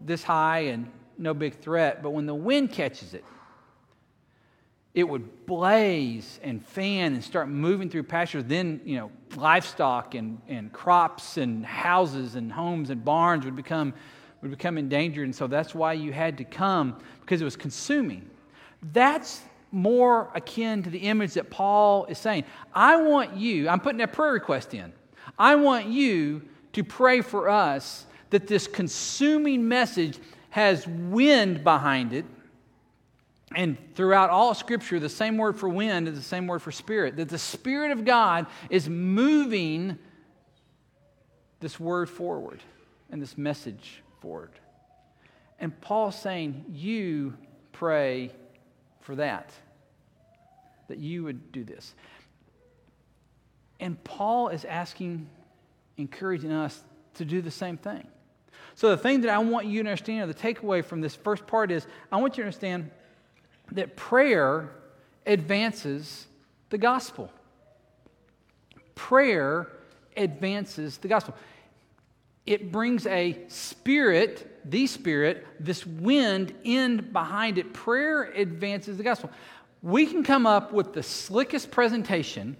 this 0.00 0.22
high 0.22 0.60
and 0.60 0.90
no 1.18 1.34
big 1.34 1.54
threat. 1.54 2.02
But 2.02 2.10
when 2.10 2.26
the 2.26 2.34
wind 2.34 2.72
catches 2.72 3.14
it, 3.14 3.24
it 4.94 5.04
would 5.04 5.46
blaze 5.46 6.38
and 6.42 6.64
fan 6.64 7.14
and 7.14 7.24
start 7.24 7.48
moving 7.48 7.88
through 7.88 8.02
pastures. 8.02 8.44
Then, 8.44 8.80
you 8.84 8.96
know, 8.96 9.10
livestock 9.36 10.14
and, 10.14 10.40
and 10.48 10.72
crops 10.72 11.38
and 11.38 11.64
houses 11.64 12.34
and 12.34 12.52
homes 12.52 12.90
and 12.90 13.02
barns 13.02 13.44
would 13.46 13.56
become, 13.56 13.94
would 14.42 14.50
become 14.50 14.76
endangered. 14.76 15.24
And 15.24 15.34
so 15.34 15.46
that's 15.46 15.74
why 15.74 15.94
you 15.94 16.12
had 16.12 16.36
to 16.38 16.44
come, 16.44 16.98
because 17.20 17.40
it 17.40 17.44
was 17.44 17.56
consuming. 17.56 18.28
That's 18.92 19.40
more 19.70 20.30
akin 20.34 20.82
to 20.82 20.90
the 20.90 20.98
image 20.98 21.34
that 21.34 21.48
Paul 21.48 22.04
is 22.04 22.18
saying. 22.18 22.44
I 22.74 22.96
want 22.96 23.34
you, 23.36 23.70
I'm 23.70 23.80
putting 23.80 24.02
a 24.02 24.08
prayer 24.08 24.32
request 24.32 24.74
in. 24.74 24.92
I 25.38 25.54
want 25.54 25.86
you 25.86 26.42
to 26.74 26.84
pray 26.84 27.22
for 27.22 27.48
us 27.48 28.04
that 28.28 28.46
this 28.46 28.66
consuming 28.66 29.66
message 29.66 30.18
has 30.50 30.86
wind 30.86 31.64
behind 31.64 32.12
it. 32.12 32.26
And 33.54 33.76
throughout 33.94 34.30
all 34.30 34.54
Scripture, 34.54 34.98
the 34.98 35.08
same 35.08 35.36
word 35.36 35.58
for 35.58 35.68
wind 35.68 36.08
is 36.08 36.16
the 36.16 36.22
same 36.22 36.46
word 36.46 36.60
for 36.62 36.72
spirit. 36.72 37.16
That 37.16 37.28
the 37.28 37.38
Spirit 37.38 37.90
of 37.92 38.04
God 38.04 38.46
is 38.70 38.88
moving 38.88 39.98
this 41.60 41.78
word 41.78 42.10
forward 42.10 42.60
and 43.10 43.20
this 43.22 43.38
message 43.38 44.02
forward. 44.20 44.52
And 45.58 45.78
Paul's 45.80 46.18
saying, 46.18 46.64
You 46.68 47.36
pray 47.72 48.32
for 49.00 49.16
that, 49.16 49.52
that 50.88 50.98
you 50.98 51.24
would 51.24 51.52
do 51.52 51.64
this. 51.64 51.94
And 53.80 54.02
Paul 54.04 54.48
is 54.48 54.64
asking, 54.64 55.28
encouraging 55.96 56.52
us 56.52 56.82
to 57.14 57.24
do 57.24 57.42
the 57.42 57.50
same 57.50 57.76
thing. 57.76 58.06
So, 58.74 58.90
the 58.90 58.96
thing 58.96 59.22
that 59.22 59.30
I 59.30 59.38
want 59.38 59.66
you 59.66 59.82
to 59.82 59.88
understand, 59.88 60.22
or 60.22 60.32
the 60.32 60.38
takeaway 60.38 60.84
from 60.84 61.00
this 61.00 61.14
first 61.14 61.46
part 61.46 61.70
is, 61.70 61.86
I 62.10 62.16
want 62.16 62.36
you 62.36 62.42
to 62.42 62.46
understand 62.46 62.90
that 63.74 63.96
prayer 63.96 64.70
advances 65.26 66.26
the 66.70 66.78
gospel. 66.78 67.30
Prayer 68.94 69.68
advances 70.16 70.98
the 70.98 71.08
gospel. 71.08 71.34
It 72.44 72.72
brings 72.72 73.06
a 73.06 73.38
spirit, 73.48 74.60
the 74.68 74.86
spirit, 74.86 75.46
this 75.60 75.86
wind 75.86 76.54
in 76.64 77.12
behind 77.12 77.58
it. 77.58 77.72
Prayer 77.72 78.24
advances 78.24 78.96
the 78.96 79.04
gospel. 79.04 79.30
We 79.80 80.06
can 80.06 80.24
come 80.24 80.46
up 80.46 80.72
with 80.72 80.92
the 80.92 81.02
slickest 81.02 81.70
presentation. 81.70 82.56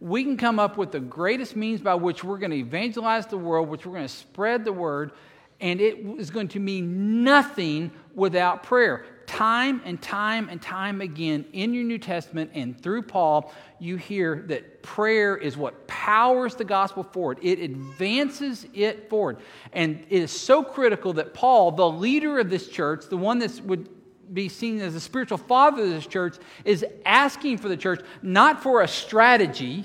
We 0.00 0.24
can 0.24 0.36
come 0.36 0.58
up 0.58 0.76
with 0.76 0.92
the 0.92 1.00
greatest 1.00 1.56
means 1.56 1.80
by 1.80 1.94
which 1.94 2.24
we're 2.24 2.38
going 2.38 2.50
to 2.50 2.56
evangelize 2.56 3.26
the 3.26 3.38
world, 3.38 3.68
which 3.68 3.86
we're 3.86 3.94
going 3.94 4.06
to 4.06 4.12
spread 4.14 4.64
the 4.64 4.72
word, 4.72 5.12
and 5.60 5.80
it 5.80 5.98
is 6.18 6.30
going 6.30 6.48
to 6.48 6.60
mean 6.60 7.24
nothing 7.24 7.90
without 8.14 8.62
prayer. 8.62 9.04
Time 9.36 9.82
and 9.84 10.00
time 10.00 10.48
and 10.48 10.62
time 10.62 11.02
again 11.02 11.44
in 11.52 11.74
your 11.74 11.84
New 11.84 11.98
Testament 11.98 12.52
and 12.54 12.80
through 12.80 13.02
Paul, 13.02 13.52
you 13.78 13.96
hear 13.96 14.46
that 14.46 14.82
prayer 14.82 15.36
is 15.36 15.58
what 15.58 15.86
powers 15.86 16.54
the 16.54 16.64
gospel 16.64 17.02
forward. 17.02 17.38
It 17.42 17.58
advances 17.58 18.66
it 18.72 19.10
forward. 19.10 19.36
And 19.74 20.06
it 20.08 20.22
is 20.22 20.30
so 20.30 20.62
critical 20.62 21.12
that 21.12 21.34
Paul, 21.34 21.72
the 21.72 21.86
leader 21.86 22.38
of 22.38 22.48
this 22.48 22.66
church, 22.66 23.10
the 23.10 23.18
one 23.18 23.38
that 23.40 23.60
would 23.60 23.90
be 24.32 24.48
seen 24.48 24.80
as 24.80 24.94
the 24.94 25.00
spiritual 25.00 25.36
father 25.36 25.82
of 25.82 25.90
this 25.90 26.06
church, 26.06 26.38
is 26.64 26.82
asking 27.04 27.58
for 27.58 27.68
the 27.68 27.76
church 27.76 28.00
not 28.22 28.62
for 28.62 28.80
a 28.80 28.88
strategy 28.88 29.84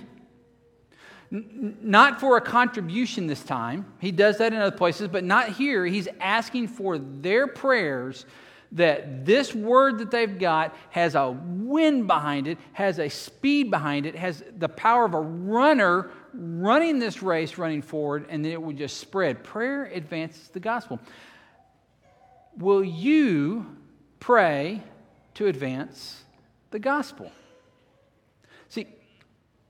not 1.30 2.20
for 2.20 2.36
a 2.36 2.42
contribution 2.42 3.26
this 3.26 3.44
time. 3.44 3.86
He 4.00 4.12
does 4.12 4.38
that 4.40 4.52
in 4.52 4.60
other 4.60 4.76
places, 4.76 5.08
but 5.08 5.24
not 5.24 5.48
here. 5.50 5.86
He's 5.86 6.10
asking 6.20 6.68
for 6.68 6.98
their 6.98 7.48
prayers 7.48 8.26
that 8.74 9.26
this 9.26 9.54
word 9.54 10.00
that 10.00 10.12
they've 10.12 10.40
got 10.40 10.76
has 10.92 11.16
a 11.16 11.30
wind 11.30 12.08
behind 12.08 12.48
it, 12.48 12.58
has 12.74 13.00
a 13.00 13.10
speed 13.10 13.70
behind 13.70 14.06
it, 14.06 14.16
has 14.16 14.44
the 14.58 14.70
power 14.70 15.06
of 15.06 15.14
a 15.14 15.20
runner 15.20 16.10
running 16.34 17.00
this 17.00 17.22
race, 17.22 17.58
running 17.58 17.82
forward, 17.82 18.26
and 18.30 18.46
then 18.46 18.52
it 18.54 18.62
will 18.62 18.72
just 18.74 18.98
spread. 18.98 19.44
Prayer 19.44 19.86
advances 19.86 20.48
the 20.50 20.60
gospel. 20.60 21.00
Will 22.58 22.84
you 22.84 23.66
pray 24.20 24.82
to 25.34 25.48
advance 25.48 26.24
the 26.70 26.80
gospel? 26.80 27.32
See, 28.70 28.88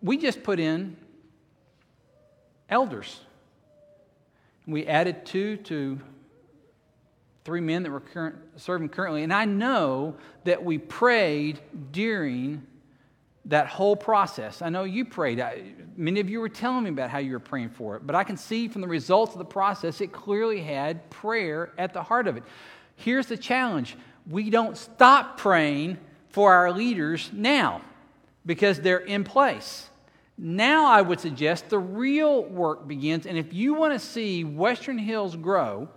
we 0.01 0.17
just 0.17 0.43
put 0.43 0.59
in 0.59 0.95
elders. 2.69 3.21
We 4.67 4.85
added 4.85 5.25
two 5.25 5.57
to 5.57 5.99
three 7.43 7.61
men 7.61 7.83
that 7.83 7.91
were 7.91 7.99
current, 7.99 8.35
serving 8.55 8.89
currently. 8.89 9.23
And 9.23 9.33
I 9.33 9.45
know 9.45 10.15
that 10.43 10.63
we 10.63 10.77
prayed 10.77 11.59
during 11.91 12.65
that 13.45 13.67
whole 13.67 13.95
process. 13.95 14.61
I 14.61 14.69
know 14.69 14.83
you 14.83 15.05
prayed. 15.05 15.39
I, 15.39 15.63
many 15.97 16.19
of 16.19 16.29
you 16.29 16.39
were 16.39 16.49
telling 16.49 16.83
me 16.83 16.89
about 16.91 17.09
how 17.09 17.17
you 17.17 17.31
were 17.31 17.39
praying 17.39 17.69
for 17.69 17.95
it, 17.95 18.05
but 18.05 18.15
I 18.15 18.23
can 18.23 18.37
see 18.37 18.67
from 18.67 18.81
the 18.81 18.87
results 18.87 19.33
of 19.33 19.39
the 19.39 19.45
process, 19.45 19.99
it 19.99 20.11
clearly 20.11 20.61
had 20.61 21.09
prayer 21.09 21.71
at 21.77 21.93
the 21.93 22.03
heart 22.03 22.27
of 22.27 22.37
it. 22.37 22.43
Here's 22.95 23.25
the 23.25 23.37
challenge 23.37 23.97
we 24.29 24.51
don't 24.51 24.77
stop 24.77 25.37
praying 25.37 25.97
for 26.29 26.53
our 26.53 26.71
leaders 26.71 27.31
now 27.33 27.81
because 28.45 28.79
they're 28.79 28.99
in 28.99 29.23
place. 29.23 29.89
Now, 30.37 30.85
I 30.85 31.01
would 31.01 31.19
suggest 31.19 31.69
the 31.69 31.79
real 31.79 32.43
work 32.43 32.87
begins. 32.87 33.25
And 33.25 33.37
if 33.37 33.53
you 33.53 33.73
want 33.73 33.93
to 33.93 33.99
see 33.99 34.43
Western 34.43 34.97
Hills 34.97 35.35
grow, 35.35 35.89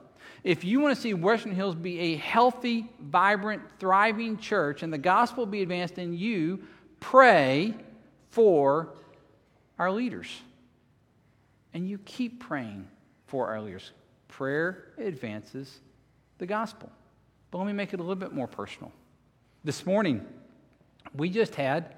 if 0.45 0.63
you 0.63 0.79
want 0.79 0.95
to 0.95 1.01
see 1.01 1.15
Western 1.15 1.53
Hills 1.53 1.75
be 1.75 1.99
a 1.99 2.17
healthy, 2.17 2.87
vibrant, 3.01 3.63
thriving 3.81 4.37
church 4.37 4.83
and 4.83 4.93
the 4.93 4.99
gospel 4.99 5.47
be 5.47 5.63
advanced 5.63 5.97
in 5.97 6.13
you, 6.13 6.63
pray 7.01 7.75
for 8.29 8.91
our 9.79 9.91
leaders. 9.91 10.29
And 11.73 11.89
you 11.89 11.99
keep 12.05 12.41
praying 12.41 12.87
for 13.27 13.49
our 13.49 13.61
leaders. 13.63 13.93
Prayer 14.29 14.93
advances 14.99 15.81
the 16.37 16.47
gospel. 16.47 16.93
But 17.51 17.59
let 17.59 17.67
me 17.67 17.73
make 17.73 17.95
it 17.95 18.01
a 18.01 18.03
little 18.03 18.15
bit 18.15 18.33
more 18.33 18.47
personal. 18.47 18.93
This 19.65 19.87
morning, 19.87 20.27
we 21.17 21.31
just 21.31 21.55
had 21.55 21.95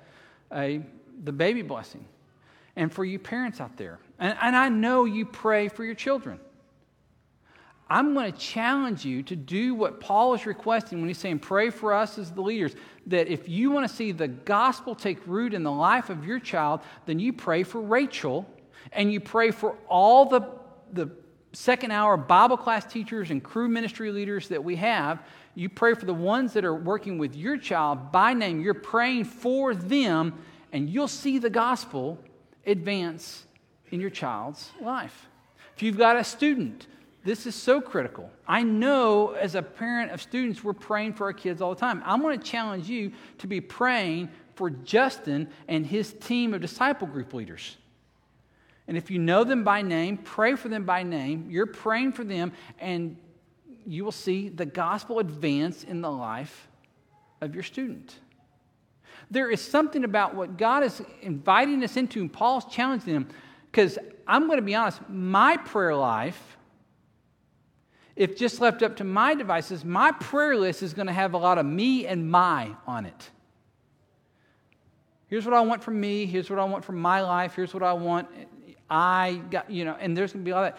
a, 0.53 0.83
the 1.25 1.33
baby 1.33 1.63
blessing 1.63 2.05
and 2.77 2.93
for 2.93 3.05
you 3.05 3.19
parents 3.19 3.61
out 3.61 3.77
there. 3.77 3.99
And, 4.21 4.39
and 4.41 4.55
I 4.55 4.69
know 4.69 5.05
you 5.05 5.27
pray 5.27 5.67
for 5.67 5.85
your 5.85 5.95
children. 5.95 6.39
I'm 7.89 8.15
going 8.15 8.33
to 8.33 8.39
challenge 8.39 9.05
you 9.05 9.23
to 9.25 9.37
do 9.37 9.75
what 9.75 10.01
Paul 10.01 10.35
is 10.35 10.45
requesting 10.45 10.99
when 10.99 11.09
he's 11.09 11.19
saying, 11.19 11.39
Pray 11.39 11.71
for 11.71 11.95
us 11.95 12.19
as 12.19 12.33
the 12.33 12.41
leaders. 12.41 12.75
That 13.07 13.29
if 13.29 13.49
you 13.49 13.71
want 13.71 13.89
to 13.89 13.95
see 13.95 14.11
the 14.11 14.27
gospel 14.27 14.95
take 14.95 15.25
root 15.27 15.55
in 15.55 15.63
the 15.63 15.71
life 15.71 16.11
of 16.11 16.27
your 16.27 16.41
child, 16.41 16.81
then 17.07 17.21
you 17.21 17.33
pray 17.33 17.63
for 17.63 17.81
Rachel 17.81 18.49
and 18.93 19.13
you 19.13 19.21
pray 19.21 19.53
for 19.53 19.77
all 19.89 20.27
the, 20.27 20.43
the 20.93 21.11
second 21.53 21.93
hour 21.93 22.17
Bible 22.17 22.57
class 22.57 22.85
teachers 22.85 23.31
and 23.31 23.43
crew 23.43 23.69
ministry 23.69 24.11
leaders 24.11 24.49
that 24.49 24.63
we 24.63 24.77
have. 24.77 25.23
You 25.55 25.69
pray 25.69 25.95
for 25.95 26.07
the 26.07 26.15
ones 26.15 26.53
that 26.55 26.65
are 26.65 26.75
working 26.75 27.19
with 27.19 27.37
your 27.37 27.57
child 27.57 28.13
by 28.13 28.35
name. 28.35 28.61
You're 28.61 28.75
praying 28.75 29.25
for 29.25 29.75
them, 29.75 30.35
and 30.73 30.91
you'll 30.91 31.09
see 31.09 31.39
the 31.39 31.49
gospel 31.49 32.19
advance 32.67 33.45
in 33.91 34.01
your 34.01 34.11
child's 34.11 34.71
life. 34.81 35.29
If 35.77 35.83
you've 35.83 35.97
got 35.97 36.17
a 36.17 36.25
student, 36.25 36.87
this 37.27 37.45
is 37.45 37.57
so 37.57 37.81
critical. 37.81 38.31
I 38.47 38.63
know 38.63 39.33
as 39.33 39.57
a 39.57 39.63
parent 39.63 40.13
of 40.13 40.23
students, 40.23 40.63
we're 40.63 40.73
praying 40.73 41.15
for 41.15 41.25
our 41.25 41.33
kids 41.33 41.61
all 41.61 41.75
the 41.75 41.81
time. 41.81 42.01
I'm 42.07 42.23
going 42.23 42.39
to 42.39 42.47
challenge 42.47 42.89
you 42.89 43.13
to 43.39 43.49
be 43.49 43.61
praying 43.61 44.31
for 44.55 44.71
Justin 44.71 45.49
and 45.67 45.85
his 45.85 46.13
team 46.13 46.55
of 46.55 46.61
disciple 46.61 47.09
group 47.09 47.35
leaders. 47.35 47.77
And 48.87 48.97
if 48.97 49.11
you 49.11 49.19
know 49.19 49.43
them 49.43 49.65
by 49.65 49.83
name, 49.83 50.19
pray 50.19 50.55
for 50.55 50.69
them 50.69 50.85
by 50.85 51.03
name. 51.03 51.49
You're 51.51 51.67
praying 51.67 52.13
for 52.13 52.23
them, 52.23 52.53
and 52.79 53.17
you 53.85 54.05
will 54.05 54.13
see 54.13 54.49
the 54.49 54.65
gospel 54.65 55.19
advance 55.19 55.83
in 55.83 56.01
the 56.01 56.11
life 56.11 56.69
of 57.41 57.55
your 57.55 57.65
student. 57.65 58.15
There 59.33 59.51
is 59.51 59.61
something 59.61 60.05
about 60.05 60.37
what 60.37 60.57
God 60.57 60.85
is 60.85 61.03
inviting 61.23 61.83
us 61.83 61.97
into, 61.97 62.21
and 62.21 62.33
Paul's 62.33 62.67
challenging 62.67 63.13
them. 63.13 63.29
Because 63.73 63.99
I'm 64.29 64.47
going 64.47 64.59
to 64.59 64.65
be 64.65 64.77
honest, 64.77 65.01
my 65.09 65.57
prayer 65.57 65.97
life, 65.97 66.56
if 68.17 68.37
just 68.37 68.61
left 68.61 68.83
up 68.83 68.97
to 68.97 69.05
my 69.05 69.35
devices, 69.35 69.85
my 69.85 70.11
prayer 70.11 70.57
list 70.57 70.83
is 70.83 70.95
going 70.95 71.07
to 71.07 71.13
have 71.13 71.35
a 71.35 71.39
lot 71.39 71.59
of 71.59 71.67
me 71.67 72.07
and 72.07 72.29
my 72.31 72.71
on 72.87 73.05
it. 73.05 73.31
Here's 75.29 75.45
what 75.45 75.55
I 75.55 75.61
want 75.61 75.85
from 75.85 76.01
me. 76.01 76.25
Here's 76.25 76.49
what 76.49 76.59
I 76.59 76.65
want 76.65 76.85
from 76.85 76.97
my 76.97 77.21
life. 77.21 77.55
Here's 77.55 77.75
what 77.75 77.83
I 77.83 77.93
want. 77.93 78.29
I 78.89 79.43
got, 79.51 79.71
you 79.71 79.85
know, 79.85 79.97
and 80.01 80.17
there's 80.17 80.33
going 80.33 80.45
to 80.45 80.49
be 80.49 80.53
all 80.53 80.63
that. 80.63 80.79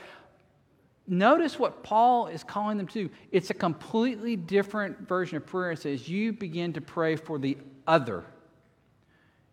Notice 1.06 1.60
what 1.60 1.84
Paul 1.84 2.28
is 2.28 2.44
calling 2.44 2.78
them 2.78 2.88
to. 2.88 3.10
It's 3.32 3.50
a 3.50 3.54
completely 3.54 4.36
different 4.36 5.08
version 5.08 5.38
of 5.38 5.46
prayer. 5.46 5.72
It 5.72 5.80
says, 5.80 6.10
You 6.10 6.34
begin 6.34 6.74
to 6.74 6.82
pray 6.82 7.16
for 7.16 7.38
the 7.38 7.58
other. 7.86 8.26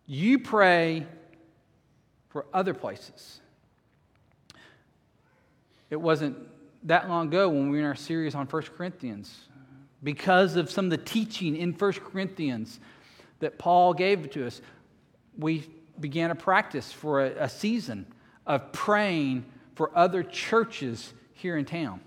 You 0.07 0.39
pray 0.39 1.05
for 2.29 2.45
other 2.53 2.73
places. 2.73 3.39
It 5.89 5.95
wasn't 6.01 6.37
that 6.85 7.09
long 7.09 7.27
ago 7.27 7.49
when 7.49 7.69
we 7.69 7.77
were 7.77 7.83
in 7.83 7.85
our 7.85 7.95
series 7.95 8.35
on 8.35 8.45
1 8.45 8.63
Corinthians. 8.77 9.47
Because 10.03 10.55
of 10.55 10.69
some 10.69 10.85
of 10.85 10.91
the 10.91 10.97
teaching 10.97 11.55
in 11.55 11.73
1 11.73 11.93
Corinthians 11.93 12.79
that 13.39 13.57
Paul 13.57 13.93
gave 13.93 14.29
to 14.31 14.47
us, 14.47 14.61
we 15.37 15.67
began 15.99 16.31
a 16.31 16.35
practice 16.35 16.91
for 16.91 17.25
a, 17.25 17.43
a 17.43 17.49
season 17.49 18.05
of 18.45 18.71
praying 18.71 19.45
for 19.73 19.91
other 19.95 20.23
churches 20.23 21.13
here 21.33 21.57
in 21.57 21.65
town. 21.65 22.01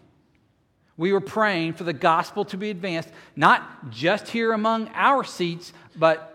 We 0.96 1.12
were 1.12 1.20
praying 1.20 1.74
for 1.74 1.84
the 1.84 1.92
gospel 1.92 2.44
to 2.46 2.56
be 2.56 2.70
advanced, 2.70 3.10
not 3.36 3.90
just 3.90 4.28
here 4.28 4.52
among 4.52 4.88
our 4.94 5.22
seats, 5.24 5.72
but 5.96 6.34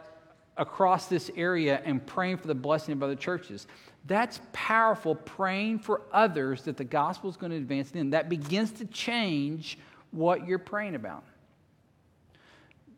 across 0.56 1.08
this 1.08 1.32
area 1.36 1.82
and 1.84 2.06
praying 2.06 2.38
for 2.38 2.48
the 2.48 2.56
blessing 2.56 2.94
of 2.94 3.04
other 3.04 3.16
churches. 3.16 3.68
That's 4.06 4.42
powerful, 4.52 5.16
praying 5.16 5.80
for 5.80 6.02
others 6.12 6.64
that 6.64 6.76
the 6.76 6.84
gospel 6.84 7.30
is 7.30 7.38
going 7.38 7.52
to 7.52 7.58
advance 7.58 7.92
in. 7.92 8.10
That 8.10 8.28
begins 8.28 8.72
to 8.74 8.86
change 8.86 9.78
what 10.12 10.46
you're 10.46 10.60
praying 10.60 10.96
about. 10.96 11.24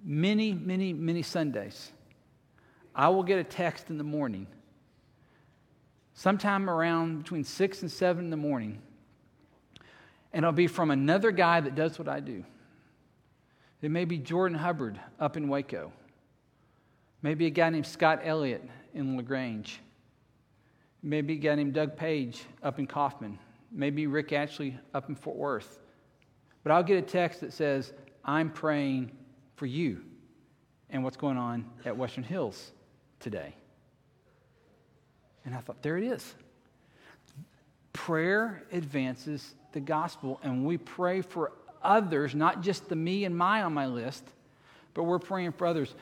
Many, 0.04 0.54
many, 0.54 0.94
many 0.94 1.22
Sundays, 1.22 1.92
I 2.96 3.10
will 3.10 3.24
get 3.24 3.40
a 3.40 3.44
text 3.44 3.90
in 3.90 3.98
the 3.98 4.04
morning, 4.04 4.48
sometime 6.14 6.70
around 6.70 7.20
between 7.20 7.44
6 7.44 7.82
and 7.82 7.92
7 7.92 8.24
in 8.24 8.30
the 8.30 8.38
morning, 8.38 8.82
and 10.34 10.44
it'll 10.44 10.54
be 10.54 10.68
from 10.68 10.92
another 10.92 11.32
guy 11.32 11.62
that 11.62 11.76
does 11.76 11.98
what 12.00 12.08
I 12.08 12.20
do. 12.20 12.44
It 13.82 13.92
may 13.92 14.06
be 14.06 14.18
Jordan 14.18 14.58
Hubbard 14.58 15.00
up 15.20 15.38
in 15.38 15.48
Waco. 15.48 15.92
Maybe 17.22 17.46
a 17.46 17.52
guy 17.52 17.70
named 17.70 17.86
Scott 17.86 18.22
Elliott 18.24 18.68
in 18.94 19.18
LaGrange. 19.18 19.80
Maybe 21.06 21.34
a 21.34 21.38
guy 21.38 21.54
named 21.54 21.76
Doug 21.76 21.96
Page 21.96 22.42
up 22.64 22.80
in 22.80 22.88
Kaufman. 22.88 23.38
Maybe 23.72 24.08
Rick 24.08 24.34
Ashley 24.34 24.76
up 24.92 25.08
in 25.08 25.14
Fort 25.14 25.38
Worth. 25.38 25.78
But 26.64 26.72
I'll 26.72 26.82
get 26.82 26.98
a 26.98 27.02
text 27.04 27.42
that 27.42 27.54
says, 27.54 27.94
I'm 28.26 28.50
praying 28.50 29.12
for 29.56 29.68
you 29.68 30.02
and 30.90 31.04
what's 31.04 31.16
going 31.16 31.38
on 31.38 31.70
at 31.86 31.96
Western 31.96 32.24
Hills 32.24 32.72
today. 33.20 33.54
And 35.46 35.54
I 35.54 35.60
thought, 35.60 35.84
there 35.84 35.96
it 36.00 36.06
is. 36.06 36.34
Prayer 37.94 38.64
advances 38.72 39.54
the 39.74 39.82
gospel, 39.82 40.40
and 40.42 40.66
we 40.66 40.80
pray 40.80 41.22
for 41.22 41.52
others, 41.84 42.34
not 42.34 42.62
just 42.62 42.90
the 42.90 42.96
me 42.96 43.26
and 43.26 43.38
my 43.38 43.62
on 43.62 43.76
my 43.76 43.86
list, 43.86 44.24
but 44.96 45.04
we're 45.04 45.20
praying 45.20 45.52
for 45.52 45.68
others. 45.68 45.94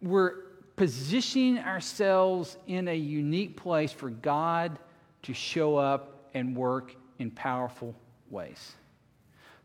We're 0.00 0.34
positioning 0.76 1.58
ourselves 1.58 2.56
in 2.66 2.88
a 2.88 2.94
unique 2.94 3.56
place 3.56 3.92
for 3.92 4.10
God 4.10 4.78
to 5.22 5.32
show 5.32 5.76
up 5.76 6.28
and 6.34 6.56
work 6.56 6.94
in 7.18 7.30
powerful 7.30 7.94
ways. 8.30 8.72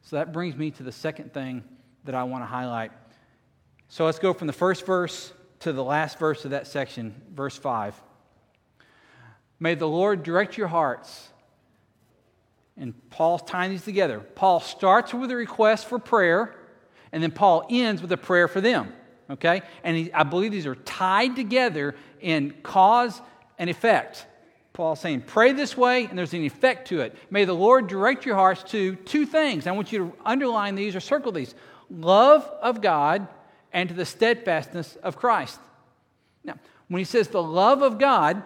So 0.03 0.15
that 0.15 0.31
brings 0.31 0.55
me 0.55 0.71
to 0.71 0.83
the 0.83 0.91
second 0.91 1.33
thing 1.33 1.63
that 2.05 2.15
I 2.15 2.23
want 2.23 2.43
to 2.43 2.47
highlight. 2.47 2.91
So 3.89 4.05
let's 4.05 4.19
go 4.19 4.33
from 4.33 4.47
the 4.47 4.53
first 4.53 4.85
verse 4.85 5.33
to 5.61 5.73
the 5.73 5.83
last 5.83 6.19
verse 6.19 6.45
of 6.45 6.51
that 6.51 6.67
section, 6.67 7.19
verse 7.33 7.57
5. 7.57 7.99
May 9.59 9.75
the 9.75 9.87
Lord 9.87 10.23
direct 10.23 10.57
your 10.57 10.67
hearts. 10.67 11.27
And 12.77 12.93
Paul's 13.09 13.41
tying 13.41 13.71
these 13.71 13.83
together. 13.83 14.21
Paul 14.21 14.61
starts 14.61 15.13
with 15.13 15.29
a 15.31 15.35
request 15.35 15.87
for 15.87 15.99
prayer, 15.99 16.55
and 17.11 17.21
then 17.21 17.31
Paul 17.31 17.67
ends 17.69 18.01
with 18.01 18.11
a 18.13 18.17
prayer 18.17 18.47
for 18.47 18.61
them 18.61 18.93
okay? 19.29 19.61
And 19.83 19.97
he, 19.97 20.13
I 20.13 20.23
believe 20.23 20.51
these 20.51 20.65
are 20.65 20.75
tied 20.75 21.35
together 21.35 21.95
in 22.21 22.53
cause 22.63 23.21
and 23.57 23.69
effect. 23.69 24.25
Paul's 24.73 25.01
saying, 25.01 25.21
pray 25.21 25.51
this 25.51 25.75
way, 25.75 26.05
and 26.05 26.17
there's 26.17 26.33
an 26.33 26.43
effect 26.43 26.87
to 26.89 27.01
it. 27.01 27.15
May 27.29 27.45
the 27.45 27.53
Lord 27.53 27.87
direct 27.87 28.25
your 28.25 28.35
hearts 28.35 28.63
to 28.71 28.95
two 28.95 29.25
things. 29.25 29.67
I 29.67 29.71
want 29.71 29.91
you 29.91 29.99
to 29.99 30.13
underline 30.25 30.75
these 30.75 30.95
or 30.95 31.01
circle 31.01 31.31
these 31.31 31.53
love 31.89 32.49
of 32.61 32.81
God 32.81 33.27
and 33.73 33.89
to 33.89 33.95
the 33.95 34.05
steadfastness 34.05 34.95
of 34.97 35.17
Christ. 35.17 35.59
Now, 36.43 36.55
when 36.87 36.99
he 36.99 37.05
says 37.05 37.27
the 37.27 37.43
love 37.43 37.81
of 37.81 37.99
God, 37.99 38.41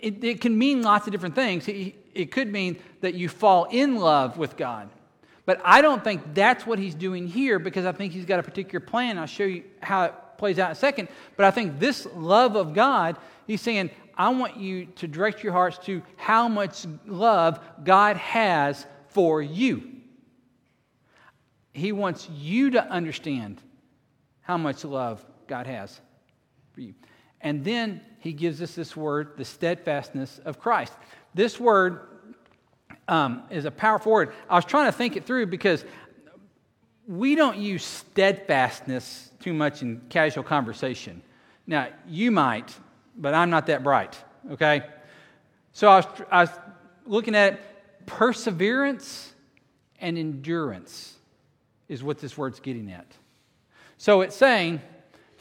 it, 0.00 0.22
it 0.24 0.40
can 0.40 0.56
mean 0.56 0.82
lots 0.82 1.06
of 1.06 1.12
different 1.12 1.34
things. 1.34 1.68
It, 1.68 1.94
it 2.14 2.32
could 2.32 2.50
mean 2.50 2.78
that 3.00 3.14
you 3.14 3.28
fall 3.28 3.64
in 3.70 3.96
love 3.96 4.38
with 4.38 4.56
God. 4.56 4.88
But 5.46 5.60
I 5.64 5.80
don't 5.80 6.02
think 6.02 6.34
that's 6.34 6.66
what 6.66 6.78
he's 6.78 6.94
doing 6.94 7.28
here 7.28 7.58
because 7.58 7.86
I 7.86 7.92
think 7.92 8.12
he's 8.12 8.26
got 8.26 8.40
a 8.40 8.42
particular 8.42 8.84
plan. 8.84 9.16
I'll 9.16 9.26
show 9.26 9.44
you 9.44 9.62
how 9.80 10.04
it 10.04 10.14
plays 10.36 10.58
out 10.58 10.66
in 10.66 10.72
a 10.72 10.74
second. 10.74 11.08
But 11.36 11.46
I 11.46 11.52
think 11.52 11.78
this 11.78 12.06
love 12.14 12.56
of 12.56 12.74
God, 12.74 13.16
he's 13.46 13.62
saying, 13.62 13.90
I 14.18 14.30
want 14.30 14.56
you 14.56 14.86
to 14.96 15.06
direct 15.06 15.44
your 15.44 15.52
hearts 15.52 15.78
to 15.86 16.02
how 16.16 16.48
much 16.48 16.84
love 17.06 17.60
God 17.84 18.16
has 18.16 18.84
for 19.08 19.40
you. 19.40 19.92
He 21.72 21.92
wants 21.92 22.28
you 22.30 22.70
to 22.70 22.84
understand 22.84 23.62
how 24.40 24.56
much 24.56 24.84
love 24.84 25.24
God 25.46 25.66
has 25.66 26.00
for 26.72 26.80
you. 26.80 26.94
And 27.40 27.64
then 27.64 28.00
he 28.18 28.32
gives 28.32 28.60
us 28.62 28.74
this 28.74 28.96
word, 28.96 29.36
the 29.36 29.44
steadfastness 29.44 30.40
of 30.44 30.58
Christ. 30.58 30.94
This 31.34 31.60
word 31.60 32.00
um, 33.08 33.42
is 33.50 33.64
a 33.64 33.70
powerful 33.70 34.12
word. 34.12 34.32
I 34.48 34.56
was 34.56 34.64
trying 34.64 34.86
to 34.86 34.92
think 34.92 35.16
it 35.16 35.24
through 35.24 35.46
because 35.46 35.84
we 37.06 37.34
don't 37.34 37.56
use 37.56 37.84
steadfastness 37.84 39.30
too 39.40 39.52
much 39.52 39.82
in 39.82 40.00
casual 40.08 40.42
conversation. 40.42 41.22
Now, 41.66 41.88
you 42.08 42.30
might, 42.30 42.74
but 43.16 43.34
I'm 43.34 43.50
not 43.50 43.66
that 43.66 43.84
bright, 43.84 44.16
okay? 44.50 44.82
So 45.72 45.88
I 45.88 45.96
was, 45.96 46.06
I 46.30 46.40
was 46.42 46.50
looking 47.04 47.34
at 47.34 48.06
perseverance 48.06 49.32
and 50.00 50.18
endurance, 50.18 51.14
is 51.88 52.02
what 52.02 52.18
this 52.18 52.36
word's 52.36 52.60
getting 52.60 52.90
at. 52.90 53.06
So 53.98 54.20
it's 54.22 54.36
saying 54.36 54.80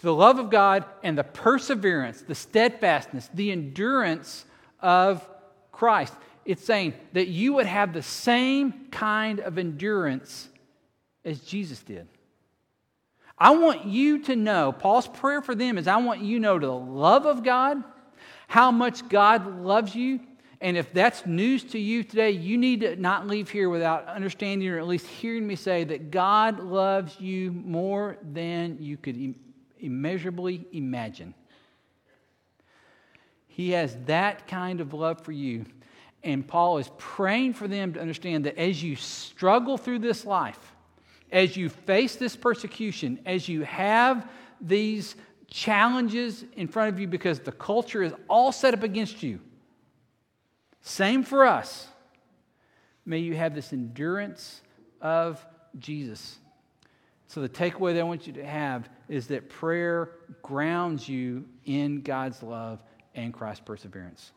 the 0.06 0.14
love 0.14 0.38
of 0.38 0.52
God 0.52 0.86
and 1.02 1.18
the 1.18 1.24
perseverance, 1.24 2.22
the 2.22 2.36
steadfastness, 2.36 3.30
the 3.34 3.52
endurance 3.52 4.46
of 4.80 5.28
Christ 5.72 6.14
it's 6.46 6.64
saying 6.64 6.94
that 7.14 7.28
you 7.28 7.54
would 7.54 7.66
have 7.66 7.92
the 7.92 8.04
same 8.04 8.88
kind 8.92 9.40
of 9.40 9.58
endurance 9.58 10.48
as 11.24 11.40
Jesus 11.40 11.82
did. 11.82 12.08
I 13.38 13.56
want 13.56 13.86
you 13.86 14.20
to 14.24 14.36
know, 14.36 14.72
Paul's 14.72 15.08
prayer 15.08 15.42
for 15.42 15.56
them 15.56 15.78
is 15.78 15.88
I 15.88 15.98
want 15.98 16.22
you 16.22 16.38
to 16.38 16.42
know 16.42 16.60
the 16.60 16.72
love 16.72 17.26
of 17.26 17.44
God, 17.44 17.84
how 18.48 18.72
much 18.72 19.10
God 19.10 19.62
loves 19.62 19.96
you. 19.96 20.20
And 20.62 20.78
if 20.78 20.94
that's 20.94 21.26
news 21.26 21.64
to 21.66 21.80
you 21.80 22.04
today, 22.04 22.32
you 22.32 22.58
need 22.58 22.82
to 22.82 22.96
not 22.96 23.28
leave 23.28 23.50
here 23.50 23.70
without 23.70 24.08
understanding 24.08 24.70
or 24.70 24.80
at 24.80 24.88
least 24.88 25.06
hearing 25.06 25.46
me 25.46 25.56
say 25.56 25.84
that 25.84 26.12
God 26.12 26.60
loves 26.60 27.20
you 27.20 27.52
more 27.52 28.18
than 28.24 28.78
you 28.80 28.96
could 28.96 29.36
immeasurably 29.80 30.66
imagine. 30.72 31.34
He 33.48 33.72
has 33.72 33.98
that 34.06 34.48
kind 34.48 34.80
of 34.80 34.94
love 34.94 35.22
for 35.22 35.34
you 35.34 35.66
and 36.26 36.46
Paul 36.46 36.80
is 36.80 36.90
praying 36.98 37.54
for 37.54 37.68
them 37.68 37.94
to 37.94 38.02
understand 38.02 38.46
that 38.46 38.58
as 38.58 38.82
you 38.84 38.96
struggle 38.96 39.78
through 39.78 40.00
this 40.00 40.26
life, 40.26 40.60
as 41.32 41.56
you 41.56 41.70
face 41.70 42.16
this 42.16 42.36
persecution, 42.36 43.20
as 43.26 43.48
you 43.48 43.62
have 43.62 44.28
these 44.60 45.16
challenges 45.48 46.44
in 46.56 46.68
front 46.68 46.92
of 46.92 47.00
you 47.00 47.08
because 47.08 47.40
the 47.40 47.52
culture 47.52 48.02
is 48.02 48.12
all 48.28 48.52
set 48.52 48.74
up 48.74 48.82
against 48.82 49.22
you, 49.22 49.40
same 50.82 51.24
for 51.24 51.46
us. 51.46 51.88
May 53.06 53.20
you 53.20 53.36
have 53.36 53.54
this 53.54 53.72
endurance 53.72 54.62
of 55.02 55.46
Jesus. 55.78 56.40
So, 57.28 57.42
the 57.42 57.50
takeaway 57.50 57.94
that 57.94 58.00
I 58.00 58.04
want 58.04 58.26
you 58.26 58.34
to 58.34 58.46
have 58.46 58.90
is 59.10 59.28
that 59.28 59.50
prayer 59.50 60.12
grounds 60.42 61.08
you 61.08 61.46
in 61.66 62.02
God's 62.02 62.42
love 62.42 62.82
and 63.14 63.34
Christ's 63.34 63.64
perseverance. 63.66 64.32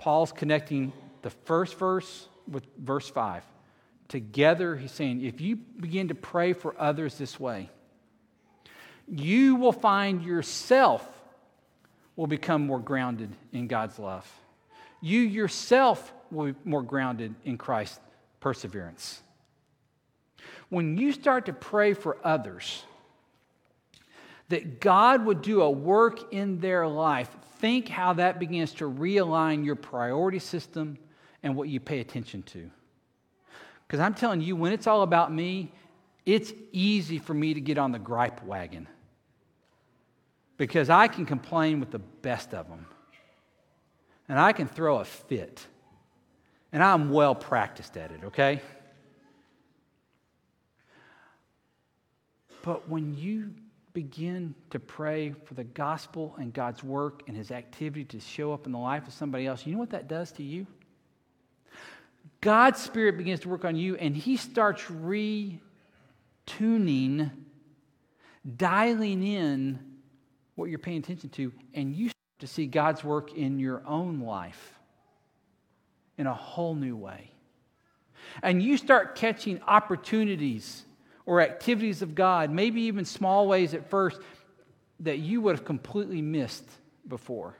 Paul's 0.00 0.32
connecting 0.32 0.92
the 1.20 1.30
first 1.30 1.76
verse 1.76 2.26
with 2.48 2.64
verse 2.78 3.08
5. 3.08 3.44
together, 4.10 4.76
he's 4.76 4.90
saying, 4.90 5.24
if 5.24 5.40
you 5.40 5.56
begin 5.56 6.08
to 6.08 6.14
pray 6.14 6.52
for 6.52 6.74
others 6.78 7.16
this 7.16 7.40
way, 7.40 7.70
you 9.08 9.56
will 9.56 9.72
find 9.72 10.22
yourself 10.22 11.08
will 12.16 12.26
become 12.26 12.66
more 12.66 12.80
grounded 12.80 13.30
in 13.52 13.66
God's 13.66 13.98
love. 13.98 14.30
You 15.00 15.20
yourself 15.20 16.12
will 16.30 16.52
be 16.52 16.58
more 16.64 16.82
grounded 16.82 17.34
in 17.44 17.56
Christ's 17.56 18.00
perseverance. 18.40 19.22
When 20.68 20.98
you 20.98 21.12
start 21.12 21.46
to 21.46 21.52
pray 21.52 21.94
for 21.94 22.18
others, 22.22 22.84
that 24.50 24.80
God 24.80 25.24
would 25.24 25.42
do 25.42 25.62
a 25.62 25.70
work 25.70 26.32
in 26.32 26.58
their 26.58 26.86
life, 26.86 27.30
think 27.58 27.88
how 27.88 28.12
that 28.14 28.38
begins 28.38 28.72
to 28.74 28.90
realign 28.90 29.64
your 29.64 29.76
priority 29.76 30.40
system 30.40 30.98
and 31.42 31.56
what 31.56 31.68
you 31.68 31.80
pay 31.80 32.00
attention 32.00 32.42
to. 32.42 32.68
Because 33.86 34.00
I'm 34.00 34.14
telling 34.14 34.40
you, 34.40 34.56
when 34.56 34.72
it's 34.72 34.86
all 34.86 35.02
about 35.02 35.32
me, 35.32 35.72
it's 36.26 36.52
easy 36.72 37.18
for 37.18 37.32
me 37.32 37.54
to 37.54 37.60
get 37.60 37.78
on 37.78 37.92
the 37.92 37.98
gripe 37.98 38.44
wagon 38.44 38.88
because 40.56 40.90
I 40.90 41.08
can 41.08 41.26
complain 41.26 41.80
with 41.80 41.90
the 41.90 41.98
best 41.98 42.52
of 42.52 42.68
them. 42.68 42.86
And 44.28 44.38
I 44.38 44.52
can 44.52 44.68
throw 44.68 44.98
a 44.98 45.04
fit. 45.04 45.66
And 46.72 46.82
I'm 46.82 47.10
well 47.10 47.34
practiced 47.34 47.96
at 47.96 48.12
it, 48.12 48.20
okay? 48.26 48.60
But 52.62 52.88
when 52.88 53.16
you 53.16 53.52
begin 53.92 54.54
to 54.70 54.78
pray 54.78 55.34
for 55.44 55.54
the 55.54 55.64
gospel 55.64 56.34
and 56.38 56.52
God's 56.52 56.84
work 56.84 57.22
and 57.26 57.36
his 57.36 57.50
activity 57.50 58.04
to 58.06 58.20
show 58.20 58.52
up 58.52 58.66
in 58.66 58.72
the 58.72 58.78
life 58.78 59.06
of 59.06 59.12
somebody 59.12 59.46
else, 59.46 59.66
you 59.66 59.72
know 59.72 59.78
what 59.78 59.90
that 59.90 60.08
does 60.08 60.32
to 60.32 60.42
you? 60.42 60.66
God's 62.40 62.80
Spirit 62.80 63.18
begins 63.18 63.40
to 63.40 63.48
work 63.48 63.64
on 63.64 63.76
you 63.76 63.96
and 63.96 64.16
he 64.16 64.36
starts 64.36 64.82
retuning, 64.84 65.60
dialing 68.56 69.22
in 69.22 69.78
what 70.54 70.70
you're 70.70 70.78
paying 70.78 70.98
attention 70.98 71.30
to, 71.30 71.52
and 71.74 71.94
you 71.94 72.08
start 72.08 72.16
to 72.40 72.46
see 72.46 72.66
God's 72.66 73.02
work 73.02 73.34
in 73.34 73.58
your 73.58 73.82
own 73.86 74.20
life 74.20 74.78
in 76.16 76.26
a 76.26 76.34
whole 76.34 76.74
new 76.74 76.96
way. 76.96 77.30
And 78.42 78.62
you 78.62 78.76
start 78.76 79.14
catching 79.14 79.60
opportunities 79.62 80.84
or 81.30 81.40
activities 81.40 82.02
of 82.02 82.16
God, 82.16 82.50
maybe 82.50 82.82
even 82.82 83.04
small 83.04 83.46
ways 83.46 83.72
at 83.72 83.88
first, 83.88 84.20
that 84.98 85.20
you 85.20 85.40
would 85.40 85.54
have 85.54 85.64
completely 85.64 86.20
missed 86.20 86.68
before. 87.06 87.56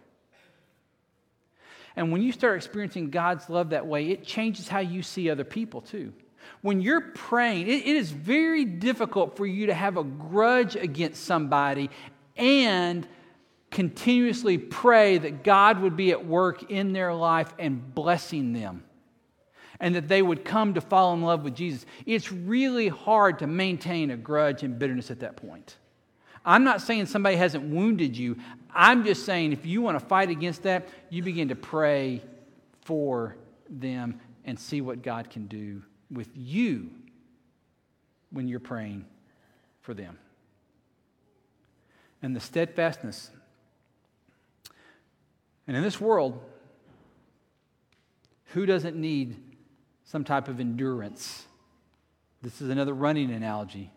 And 1.95 2.11
when 2.11 2.21
you 2.21 2.33
start 2.33 2.57
experiencing 2.57 3.11
God's 3.11 3.49
love 3.49 3.71
that 3.71 3.87
way, 3.87 4.09
it 4.11 4.25
changes 4.25 4.67
how 4.67 4.81
you 4.81 5.05
see 5.05 5.31
other 5.31 5.45
people 5.45 5.83
too. 5.83 6.13
When 6.63 6.81
you're 6.81 7.13
praying, 7.13 7.69
it, 7.69 7.87
it 7.87 7.95
is 7.95 8.11
very 8.11 8.65
difficult 8.65 9.37
for 9.37 9.47
you 9.47 9.67
to 9.67 9.75
have 9.75 9.97
a 9.97 10.03
grudge 10.03 10.75
against 10.75 11.23
somebody 11.23 11.91
and 12.37 13.07
continuously 13.71 14.59
pray 14.59 15.19
that 15.19 15.45
God 15.45 15.79
would 15.81 15.97
be 15.97 16.11
at 16.11 16.27
work 16.27 16.73
in 16.73 16.93
their 16.93 17.15
life 17.15 17.55
and 17.57 17.95
blessing 17.95 18.53
them 18.53 18.83
and 19.81 19.95
that 19.95 20.09
they 20.09 20.21
would 20.21 20.45
come 20.45 20.75
to 20.75 20.81
fall 20.81 21.15
in 21.15 21.23
love 21.23 21.43
with 21.43 21.55
Jesus. 21.55 21.87
It's 22.05 22.31
really 22.31 22.89
hard 22.89 23.39
to 23.39 23.47
maintain 23.47 24.11
a 24.11 24.17
grudge 24.17 24.63
and 24.63 24.79
bitterness 24.79 25.11
at 25.11 25.21
that 25.21 25.37
point. 25.37 25.77
I'm 26.45 26.65
not 26.65 26.81
saying 26.83 27.07
somebody 27.07 27.37
hasn't 27.37 27.65
wounded 27.65 28.17
you. 28.17 28.37
I'm 28.75 29.05
just 29.05 29.25
saying 29.25 29.53
if 29.53 29.67
you 29.67 29.83
want 29.83 29.99
to 29.99 30.05
fight 30.05 30.31
against 30.31 30.63
that, 30.63 30.89
you 31.09 31.23
begin 31.23 31.49
to 31.49 31.57
pray 31.57 32.23
for 32.83 33.37
them 33.69 34.21
and 34.45 34.59
see 34.59 34.81
what 34.81 35.03
God 35.03 35.31
can 35.31 35.47
do 35.47 35.83
with 36.11 36.29
you 36.35 36.91
when 38.31 38.49
you're 38.49 38.61
praying 38.61 39.05
for 39.83 39.95
them. 39.95 40.19
And 42.23 42.35
the 42.35 42.41
steadfastness. 42.41 43.31
And 45.67 45.77
in 45.77 45.83
this 45.83 46.01
world, 46.01 46.41
who 48.47 48.67
doesn't 48.67 48.97
need 48.97 49.37
some 50.11 50.25
type 50.25 50.49
of 50.49 50.59
endurance? 50.59 51.45
This 52.43 52.61
is 52.61 52.69
another 52.69 52.93
running 52.93 53.31
analogy 53.31 53.93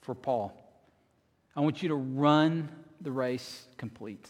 for 0.00 0.14
Paul. 0.14 0.56
I 1.54 1.60
want 1.60 1.82
you 1.82 1.90
to 1.90 1.94
run 1.94 2.70
the 3.02 3.12
race 3.12 3.66
complete. 3.76 4.26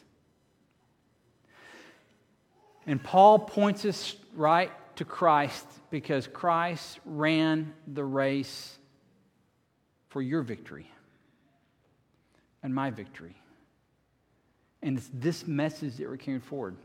And 2.87 3.01
Paul 3.03 3.39
points 3.39 3.85
us 3.85 4.17
right 4.35 4.73
to 4.97 5.05
Christ 5.05 5.65
because 5.91 6.27
Christ 6.27 6.99
ran 7.05 7.73
the 7.87 8.05
race 8.05 8.77
for 10.09 10.21
your 10.21 10.43
victory 10.43 10.91
and 12.65 12.75
my 12.75 12.91
victory. 12.91 13.37
And 14.83 14.99
it's 14.99 15.11
this 15.15 15.47
message 15.47 15.99
that 15.99 16.09
we're 16.09 16.17
carrying 16.17 16.41
forward. 16.41 16.77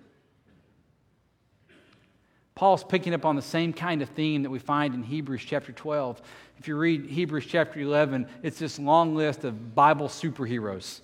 Paul's 2.62 2.84
picking 2.84 3.16
up 3.16 3.26
on 3.26 3.36
the 3.36 3.42
same 3.42 3.74
kind 3.74 4.04
of 4.04 4.10
theme 4.10 4.44
that 4.44 4.52
we 4.52 4.60
find 4.60 4.94
in 4.94 5.02
Hebrews 5.02 5.42
chapter 5.44 5.72
12. 5.72 6.22
If 6.60 6.68
you 6.68 6.78
read 6.78 7.08
Hebrews 7.08 7.48
chapter 7.48 7.80
11, 7.80 8.28
it's 8.44 8.60
this 8.60 8.78
long 8.78 9.16
list 9.16 9.44
of 9.46 9.74
Bible 9.74 10.08
superheroes. 10.08 11.02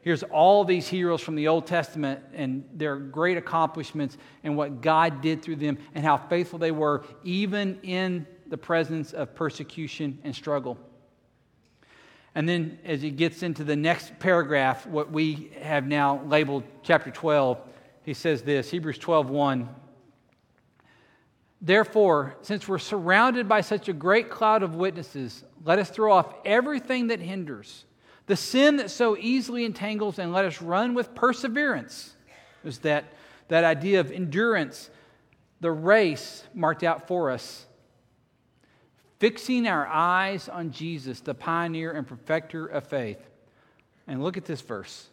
Here's 0.00 0.24
all 0.24 0.64
these 0.64 0.88
heroes 0.88 1.20
from 1.20 1.36
the 1.36 1.46
Old 1.46 1.68
Testament 1.68 2.24
and 2.34 2.68
their 2.74 2.96
great 2.96 3.36
accomplishments 3.36 4.18
and 4.42 4.56
what 4.56 4.80
God 4.80 5.20
did 5.20 5.42
through 5.42 5.54
them 5.54 5.78
and 5.94 6.04
how 6.04 6.16
faithful 6.16 6.58
they 6.58 6.72
were, 6.72 7.04
even 7.22 7.78
in 7.84 8.26
the 8.48 8.58
presence 8.58 9.12
of 9.12 9.36
persecution 9.36 10.18
and 10.24 10.34
struggle. 10.34 10.76
And 12.34 12.48
then, 12.48 12.80
as 12.84 13.00
he 13.00 13.12
gets 13.12 13.44
into 13.44 13.62
the 13.62 13.76
next 13.76 14.18
paragraph, 14.18 14.88
what 14.88 15.12
we 15.12 15.52
have 15.60 15.86
now 15.86 16.20
labeled 16.24 16.64
chapter 16.82 17.12
12, 17.12 17.60
he 18.02 18.12
says 18.12 18.42
this 18.42 18.72
Hebrews 18.72 18.98
12 18.98 19.30
1. 19.30 19.68
Therefore, 21.60 22.36
since 22.42 22.68
we're 22.68 22.78
surrounded 22.78 23.48
by 23.48 23.62
such 23.62 23.88
a 23.88 23.92
great 23.92 24.30
cloud 24.30 24.62
of 24.62 24.76
witnesses, 24.76 25.42
let 25.64 25.78
us 25.78 25.90
throw 25.90 26.12
off 26.12 26.34
everything 26.44 27.08
that 27.08 27.20
hinders, 27.20 27.84
the 28.26 28.36
sin 28.36 28.76
that 28.76 28.90
so 28.90 29.16
easily 29.16 29.64
entangles, 29.64 30.18
and 30.18 30.32
let 30.32 30.44
us 30.44 30.62
run 30.62 30.94
with 30.94 31.14
perseverance. 31.14 32.14
There's 32.62 32.78
that, 32.78 33.12
that 33.48 33.64
idea 33.64 33.98
of 34.00 34.12
endurance, 34.12 34.90
the 35.60 35.72
race 35.72 36.44
marked 36.54 36.84
out 36.84 37.08
for 37.08 37.30
us. 37.30 37.66
Fixing 39.18 39.66
our 39.66 39.86
eyes 39.88 40.48
on 40.48 40.70
Jesus, 40.70 41.20
the 41.20 41.34
pioneer 41.34 41.90
and 41.90 42.06
perfecter 42.06 42.66
of 42.66 42.86
faith. 42.86 43.18
And 44.06 44.22
look 44.22 44.36
at 44.36 44.44
this 44.44 44.60
verse. 44.60 45.08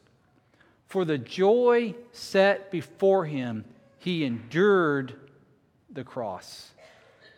For 0.86 1.06
the 1.06 1.18
joy 1.18 1.96
set 2.12 2.70
before 2.70 3.26
him, 3.26 3.66
he 3.98 4.24
endured 4.24 5.25
the 5.96 6.04
cross, 6.04 6.72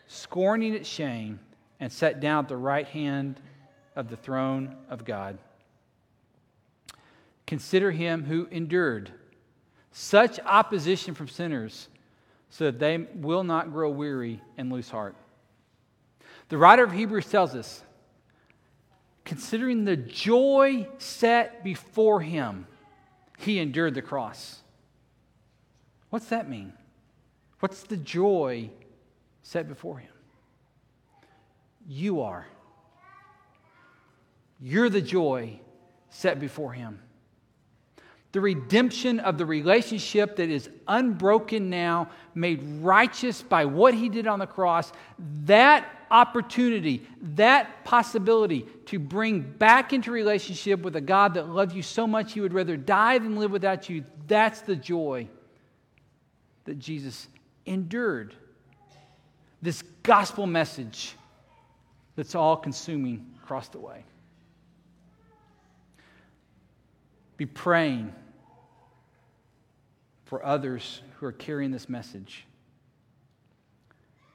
scorning 0.06 0.74
its 0.74 0.88
shame, 0.88 1.40
and 1.80 1.90
sat 1.90 2.20
down 2.20 2.44
at 2.44 2.48
the 2.48 2.56
right 2.56 2.86
hand 2.86 3.40
of 3.96 4.08
the 4.08 4.16
throne 4.16 4.76
of 4.90 5.04
God. 5.04 5.38
Consider 7.46 7.90
him 7.90 8.24
who 8.24 8.46
endured 8.50 9.10
such 9.92 10.38
opposition 10.40 11.14
from 11.14 11.28
sinners 11.28 11.88
so 12.50 12.64
that 12.64 12.78
they 12.78 12.98
will 13.14 13.44
not 13.44 13.72
grow 13.72 13.90
weary 13.90 14.42
and 14.56 14.70
lose 14.70 14.90
heart. 14.90 15.16
The 16.48 16.58
writer 16.58 16.84
of 16.84 16.92
Hebrews 16.92 17.26
tells 17.26 17.54
us, 17.54 17.82
considering 19.24 19.84
the 19.84 19.96
joy 19.96 20.88
set 20.98 21.62
before 21.62 22.20
him, 22.20 22.66
he 23.38 23.58
endured 23.58 23.94
the 23.94 24.02
cross. 24.02 24.60
What's 26.10 26.26
that 26.26 26.48
mean? 26.48 26.72
What's 27.60 27.82
the 27.82 27.96
joy 27.96 28.70
set 29.42 29.68
before 29.68 29.98
him? 29.98 30.12
You 31.88 32.20
are. 32.20 32.46
You're 34.60 34.90
the 34.90 35.02
joy 35.02 35.60
set 36.10 36.38
before 36.38 36.72
him. 36.72 37.00
The 38.32 38.40
redemption 38.40 39.20
of 39.20 39.38
the 39.38 39.46
relationship 39.46 40.36
that 40.36 40.50
is 40.50 40.68
unbroken 40.86 41.70
now, 41.70 42.10
made 42.34 42.62
righteous 42.82 43.42
by 43.42 43.64
what 43.64 43.94
he 43.94 44.08
did 44.08 44.26
on 44.26 44.38
the 44.38 44.46
cross, 44.46 44.92
that 45.46 45.88
opportunity, 46.10 47.06
that 47.20 47.84
possibility 47.84 48.66
to 48.86 48.98
bring 48.98 49.40
back 49.40 49.92
into 49.92 50.10
relationship 50.10 50.80
with 50.80 50.96
a 50.96 51.00
God 51.00 51.34
that 51.34 51.48
loved 51.48 51.72
you 51.72 51.82
so 51.82 52.06
much 52.06 52.34
he 52.34 52.40
would 52.40 52.52
rather 52.52 52.76
die 52.76 53.18
than 53.18 53.36
live 53.36 53.50
without 53.50 53.88
you, 53.88 54.04
that's 54.26 54.60
the 54.60 54.76
joy 54.76 55.26
that 56.64 56.78
Jesus 56.78 57.28
endured 57.68 58.34
this 59.60 59.82
gospel 60.02 60.46
message 60.46 61.14
that's 62.16 62.34
all 62.34 62.56
consuming 62.56 63.26
across 63.42 63.68
the 63.68 63.78
way. 63.78 64.04
Be 67.36 67.46
praying 67.46 68.12
for 70.24 70.44
others 70.44 71.02
who 71.16 71.26
are 71.26 71.32
carrying 71.32 71.70
this 71.70 71.88
message. 71.88 72.44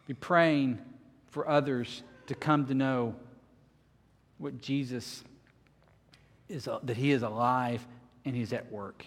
Be 0.08 0.14
praying 0.14 0.80
for 1.28 1.48
others 1.48 2.04
to 2.28 2.36
come 2.36 2.66
to 2.68 2.74
know 2.74 3.16
what 4.38 4.62
Jesus 4.62 5.24
is, 6.50 6.68
uh, 6.68 6.80
that 6.84 6.98
He 6.98 7.12
is 7.12 7.24
alive 7.24 7.86
and 8.26 8.36
He's 8.36 8.54
at 8.54 8.72
work. 8.72 9.06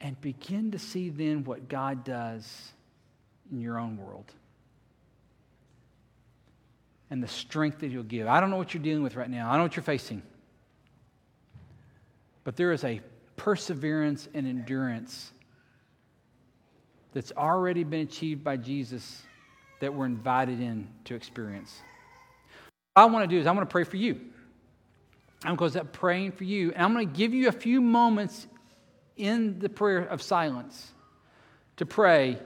And 0.00 0.20
begin 0.20 0.72
to 0.72 0.78
see 0.78 1.10
then 1.10 1.44
what 1.44 1.68
God 1.68 2.04
does 2.04 2.72
in 3.50 3.60
your 3.60 3.78
own 3.78 3.96
world 3.96 4.32
and 7.10 7.22
the 7.22 7.28
strength 7.28 7.80
that 7.80 7.90
He'll 7.90 8.02
give. 8.02 8.26
I 8.26 8.40
don't 8.40 8.50
know 8.50 8.56
what 8.56 8.74
you're 8.74 8.82
dealing 8.82 9.02
with 9.02 9.16
right 9.16 9.30
now, 9.30 9.48
I 9.48 9.52
don't 9.52 9.58
know 9.58 9.64
what 9.64 9.76
you're 9.76 9.82
facing. 9.82 10.22
But 12.44 12.56
there 12.56 12.72
is 12.72 12.84
a 12.84 13.00
perseverance 13.36 14.28
and 14.32 14.46
endurance 14.46 15.32
that's 17.12 17.32
already 17.36 17.84
been 17.84 18.00
achieved 18.00 18.42
by 18.44 18.56
Jesus 18.56 19.22
that 19.80 19.92
we're 19.92 20.06
invited 20.06 20.60
in 20.60 20.88
to 21.04 21.14
experience. 21.14 21.80
What 22.94 23.02
I 23.02 23.06
want 23.06 23.28
to 23.28 23.34
do 23.34 23.40
is 23.40 23.46
I 23.46 23.52
want 23.52 23.68
to 23.68 23.72
pray 23.72 23.84
for 23.84 23.96
you. 23.96 24.20
I'm 25.44 25.54
going 25.54 25.70
to 25.72 25.84
praying 25.84 26.32
for 26.32 26.44
you, 26.44 26.72
and 26.72 26.82
I'm 26.82 26.92
going 26.92 27.08
to 27.08 27.16
give 27.16 27.32
you 27.32 27.48
a 27.48 27.52
few 27.52 27.80
moments 27.80 28.46
in 29.16 29.58
the 29.60 29.68
prayer 29.68 30.00
of 30.00 30.20
silence 30.20 30.92
to 31.76 31.86
pray 31.86 32.38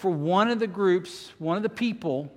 for 0.00 0.10
one 0.10 0.48
of 0.48 0.58
the 0.58 0.66
groups, 0.66 1.30
one 1.38 1.58
of 1.58 1.62
the 1.62 1.68
people 1.68 2.32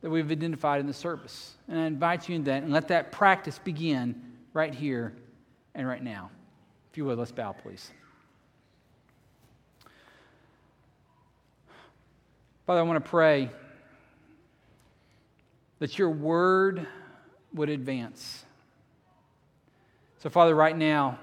that 0.00 0.08
we've 0.08 0.30
identified 0.30 0.80
in 0.80 0.86
the 0.86 0.94
service. 0.94 1.54
And 1.68 1.78
I 1.78 1.84
invite 1.84 2.26
you 2.26 2.36
in 2.36 2.44
that 2.44 2.62
and 2.62 2.72
let 2.72 2.88
that 2.88 3.12
practice 3.12 3.58
begin 3.58 4.32
right 4.54 4.74
here 4.74 5.12
and 5.74 5.86
right 5.86 6.02
now. 6.02 6.30
If 6.90 6.96
you 6.96 7.04
would, 7.04 7.18
let's 7.18 7.30
bow, 7.30 7.52
please. 7.52 7.90
Father, 12.66 12.80
I 12.80 12.82
want 12.82 13.04
to 13.04 13.10
pray 13.10 13.50
that 15.80 15.98
your 15.98 16.08
word 16.08 16.86
would 17.52 17.68
advance. 17.68 18.42
So, 20.20 20.30
Father, 20.30 20.54
right 20.54 20.76
now, 20.76 21.18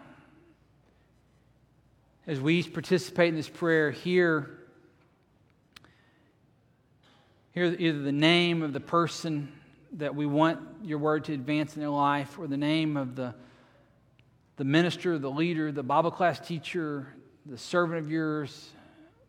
as 2.28 2.40
we 2.40 2.62
participate 2.62 3.30
in 3.30 3.36
this 3.36 3.50
prayer, 3.50 3.90
hear, 3.90 4.59
either 7.66 8.00
the 8.00 8.12
name 8.12 8.62
of 8.62 8.74
the 8.74 8.80
person 8.80 9.52
that 9.94 10.16
we 10.16 10.26
want 10.26 10.60
your 10.84 11.00
word 11.00 11.26
to 11.26 11.34
advance 11.34 11.76
in 11.76 11.82
their 11.82 11.90
life 11.90 12.38
or 12.38 12.48
the 12.48 12.58
name 12.58 12.96
of 12.96 13.16
the, 13.16 13.34
the 14.58 14.64
minister, 14.64 15.18
the 15.18 15.30
leader, 15.30 15.72
the 15.72 15.84
Bible 15.84 16.12
class 16.12 16.40
teacher, 16.40 17.08
the 17.46 17.58
servant 17.58 18.00
of 18.00 18.12
yours 18.12 18.70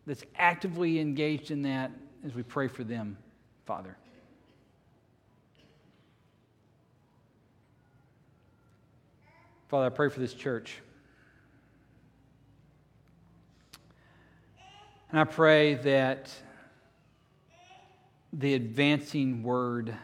that's 0.06 0.24
actively 0.36 0.98
engaged 0.98 1.50
in 1.50 1.62
that 1.62 1.90
as 2.24 2.34
we 2.34 2.42
pray 2.42 2.68
for 2.68 2.84
them, 2.84 3.16
Father. 3.64 3.96
Father, 9.68 9.86
I 9.86 9.90
pray 9.90 10.08
for 10.08 10.20
this 10.20 10.34
church. 10.34 10.82
And 15.10 15.20
I 15.20 15.24
pray 15.24 15.74
that 15.74 16.30
the 18.32 18.54
advancing 18.54 19.42
word 19.42 19.94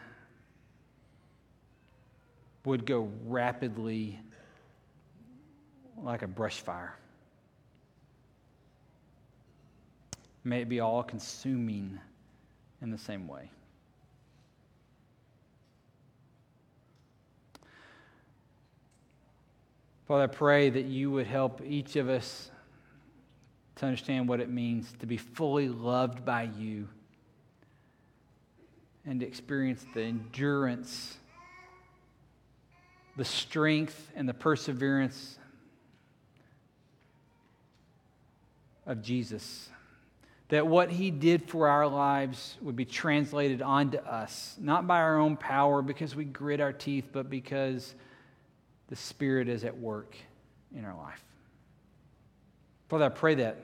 would 2.65 2.85
go 2.85 3.09
rapidly 3.25 4.19
like 6.03 6.23
a 6.23 6.27
brush 6.27 6.61
fire. 6.61 6.97
May 10.43 10.63
it 10.63 10.69
be 10.69 10.81
all 10.81 11.03
consuming 11.03 11.99
in 12.83 12.91
the 12.91 12.99
same 12.99 13.29
way. 13.29 13.51
Father, 20.07 20.25
I 20.25 20.29
pray 20.29 20.71
that 20.71 20.85
you 20.85 21.11
would 21.11 21.27
help 21.27 21.61
each 21.65 21.97
of 21.97 22.09
us 22.09 22.51
to 23.77 23.87
understand 23.87 24.29
what 24.29 24.41
it 24.41 24.49
means 24.49 24.93
to 25.01 25.07
be 25.07 25.17
fully 25.17 25.69
loved 25.69 26.25
by 26.25 26.45
you 26.57 26.89
and 29.07 29.23
experience 29.23 29.87
the 29.95 30.03
endurance, 30.03 31.17
the 33.17 33.25
strength, 33.25 34.11
and 34.17 34.29
the 34.29 34.35
perseverance 34.35 35.39
of 38.85 39.03
Jesus. 39.03 39.71
That 40.49 40.67
what 40.67 40.91
he 40.91 41.11
did 41.11 41.49
for 41.49 41.69
our 41.69 41.87
lives 41.89 42.57
would 42.61 42.77
be 42.77 42.85
translated 42.85 43.63
onto 43.63 43.99
us, 43.99 44.57
not 44.61 44.87
by 44.87 44.99
our 44.99 45.19
own 45.19 45.37
power 45.37 45.83
because 45.83 46.15
we 46.15 46.25
grit 46.25 46.61
our 46.61 46.73
teeth, 46.73 47.07
but 47.13 47.31
because 47.31 47.95
the 48.89 48.97
Spirit 48.97 49.49
is 49.49 49.65
at 49.65 49.77
work 49.77 50.17
in 50.75 50.85
our 50.85 50.97
life. 50.97 51.23
Father, 52.89 53.07
I 53.07 53.09
pray 53.09 53.35
that. 53.37 53.57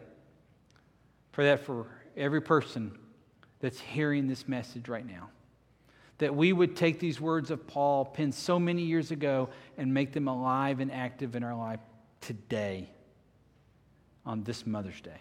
Pray 1.31 1.47
that 1.47 1.61
for 1.61 1.87
every 2.17 2.43
person 2.43 2.99
that's 3.63 3.81
hearing 3.81 4.27
this 4.27 4.47
message 4.47 4.89
right 4.89 5.07
now. 5.07 5.31
That 6.19 6.35
we 6.35 6.53
would 6.53 6.77
take 6.77 7.01
these 7.01 7.19
words 7.21 7.51
of 7.51 7.67
Paul, 7.67 8.05
penned 8.05 8.35
so 8.35 8.59
many 8.59 8.83
years 8.83 9.11
ago, 9.11 9.49
and 9.79 9.95
make 9.95 10.13
them 10.13 10.29
alive 10.29 10.81
and 10.81 10.93
active 10.93 11.35
in 11.35 11.43
our 11.43 11.57
life 11.57 11.81
today, 12.21 12.91
on 14.27 14.45
this 14.45 14.67
Mother's 14.67 15.01
Day. 15.01 15.21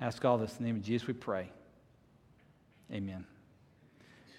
Ask 0.00 0.24
all 0.24 0.38
this 0.38 0.52
in 0.52 0.58
the 0.58 0.64
name 0.64 0.76
of 0.76 0.82
Jesus, 0.82 1.08
we 1.08 1.14
pray. 1.14 1.50
Amen. 2.92 3.26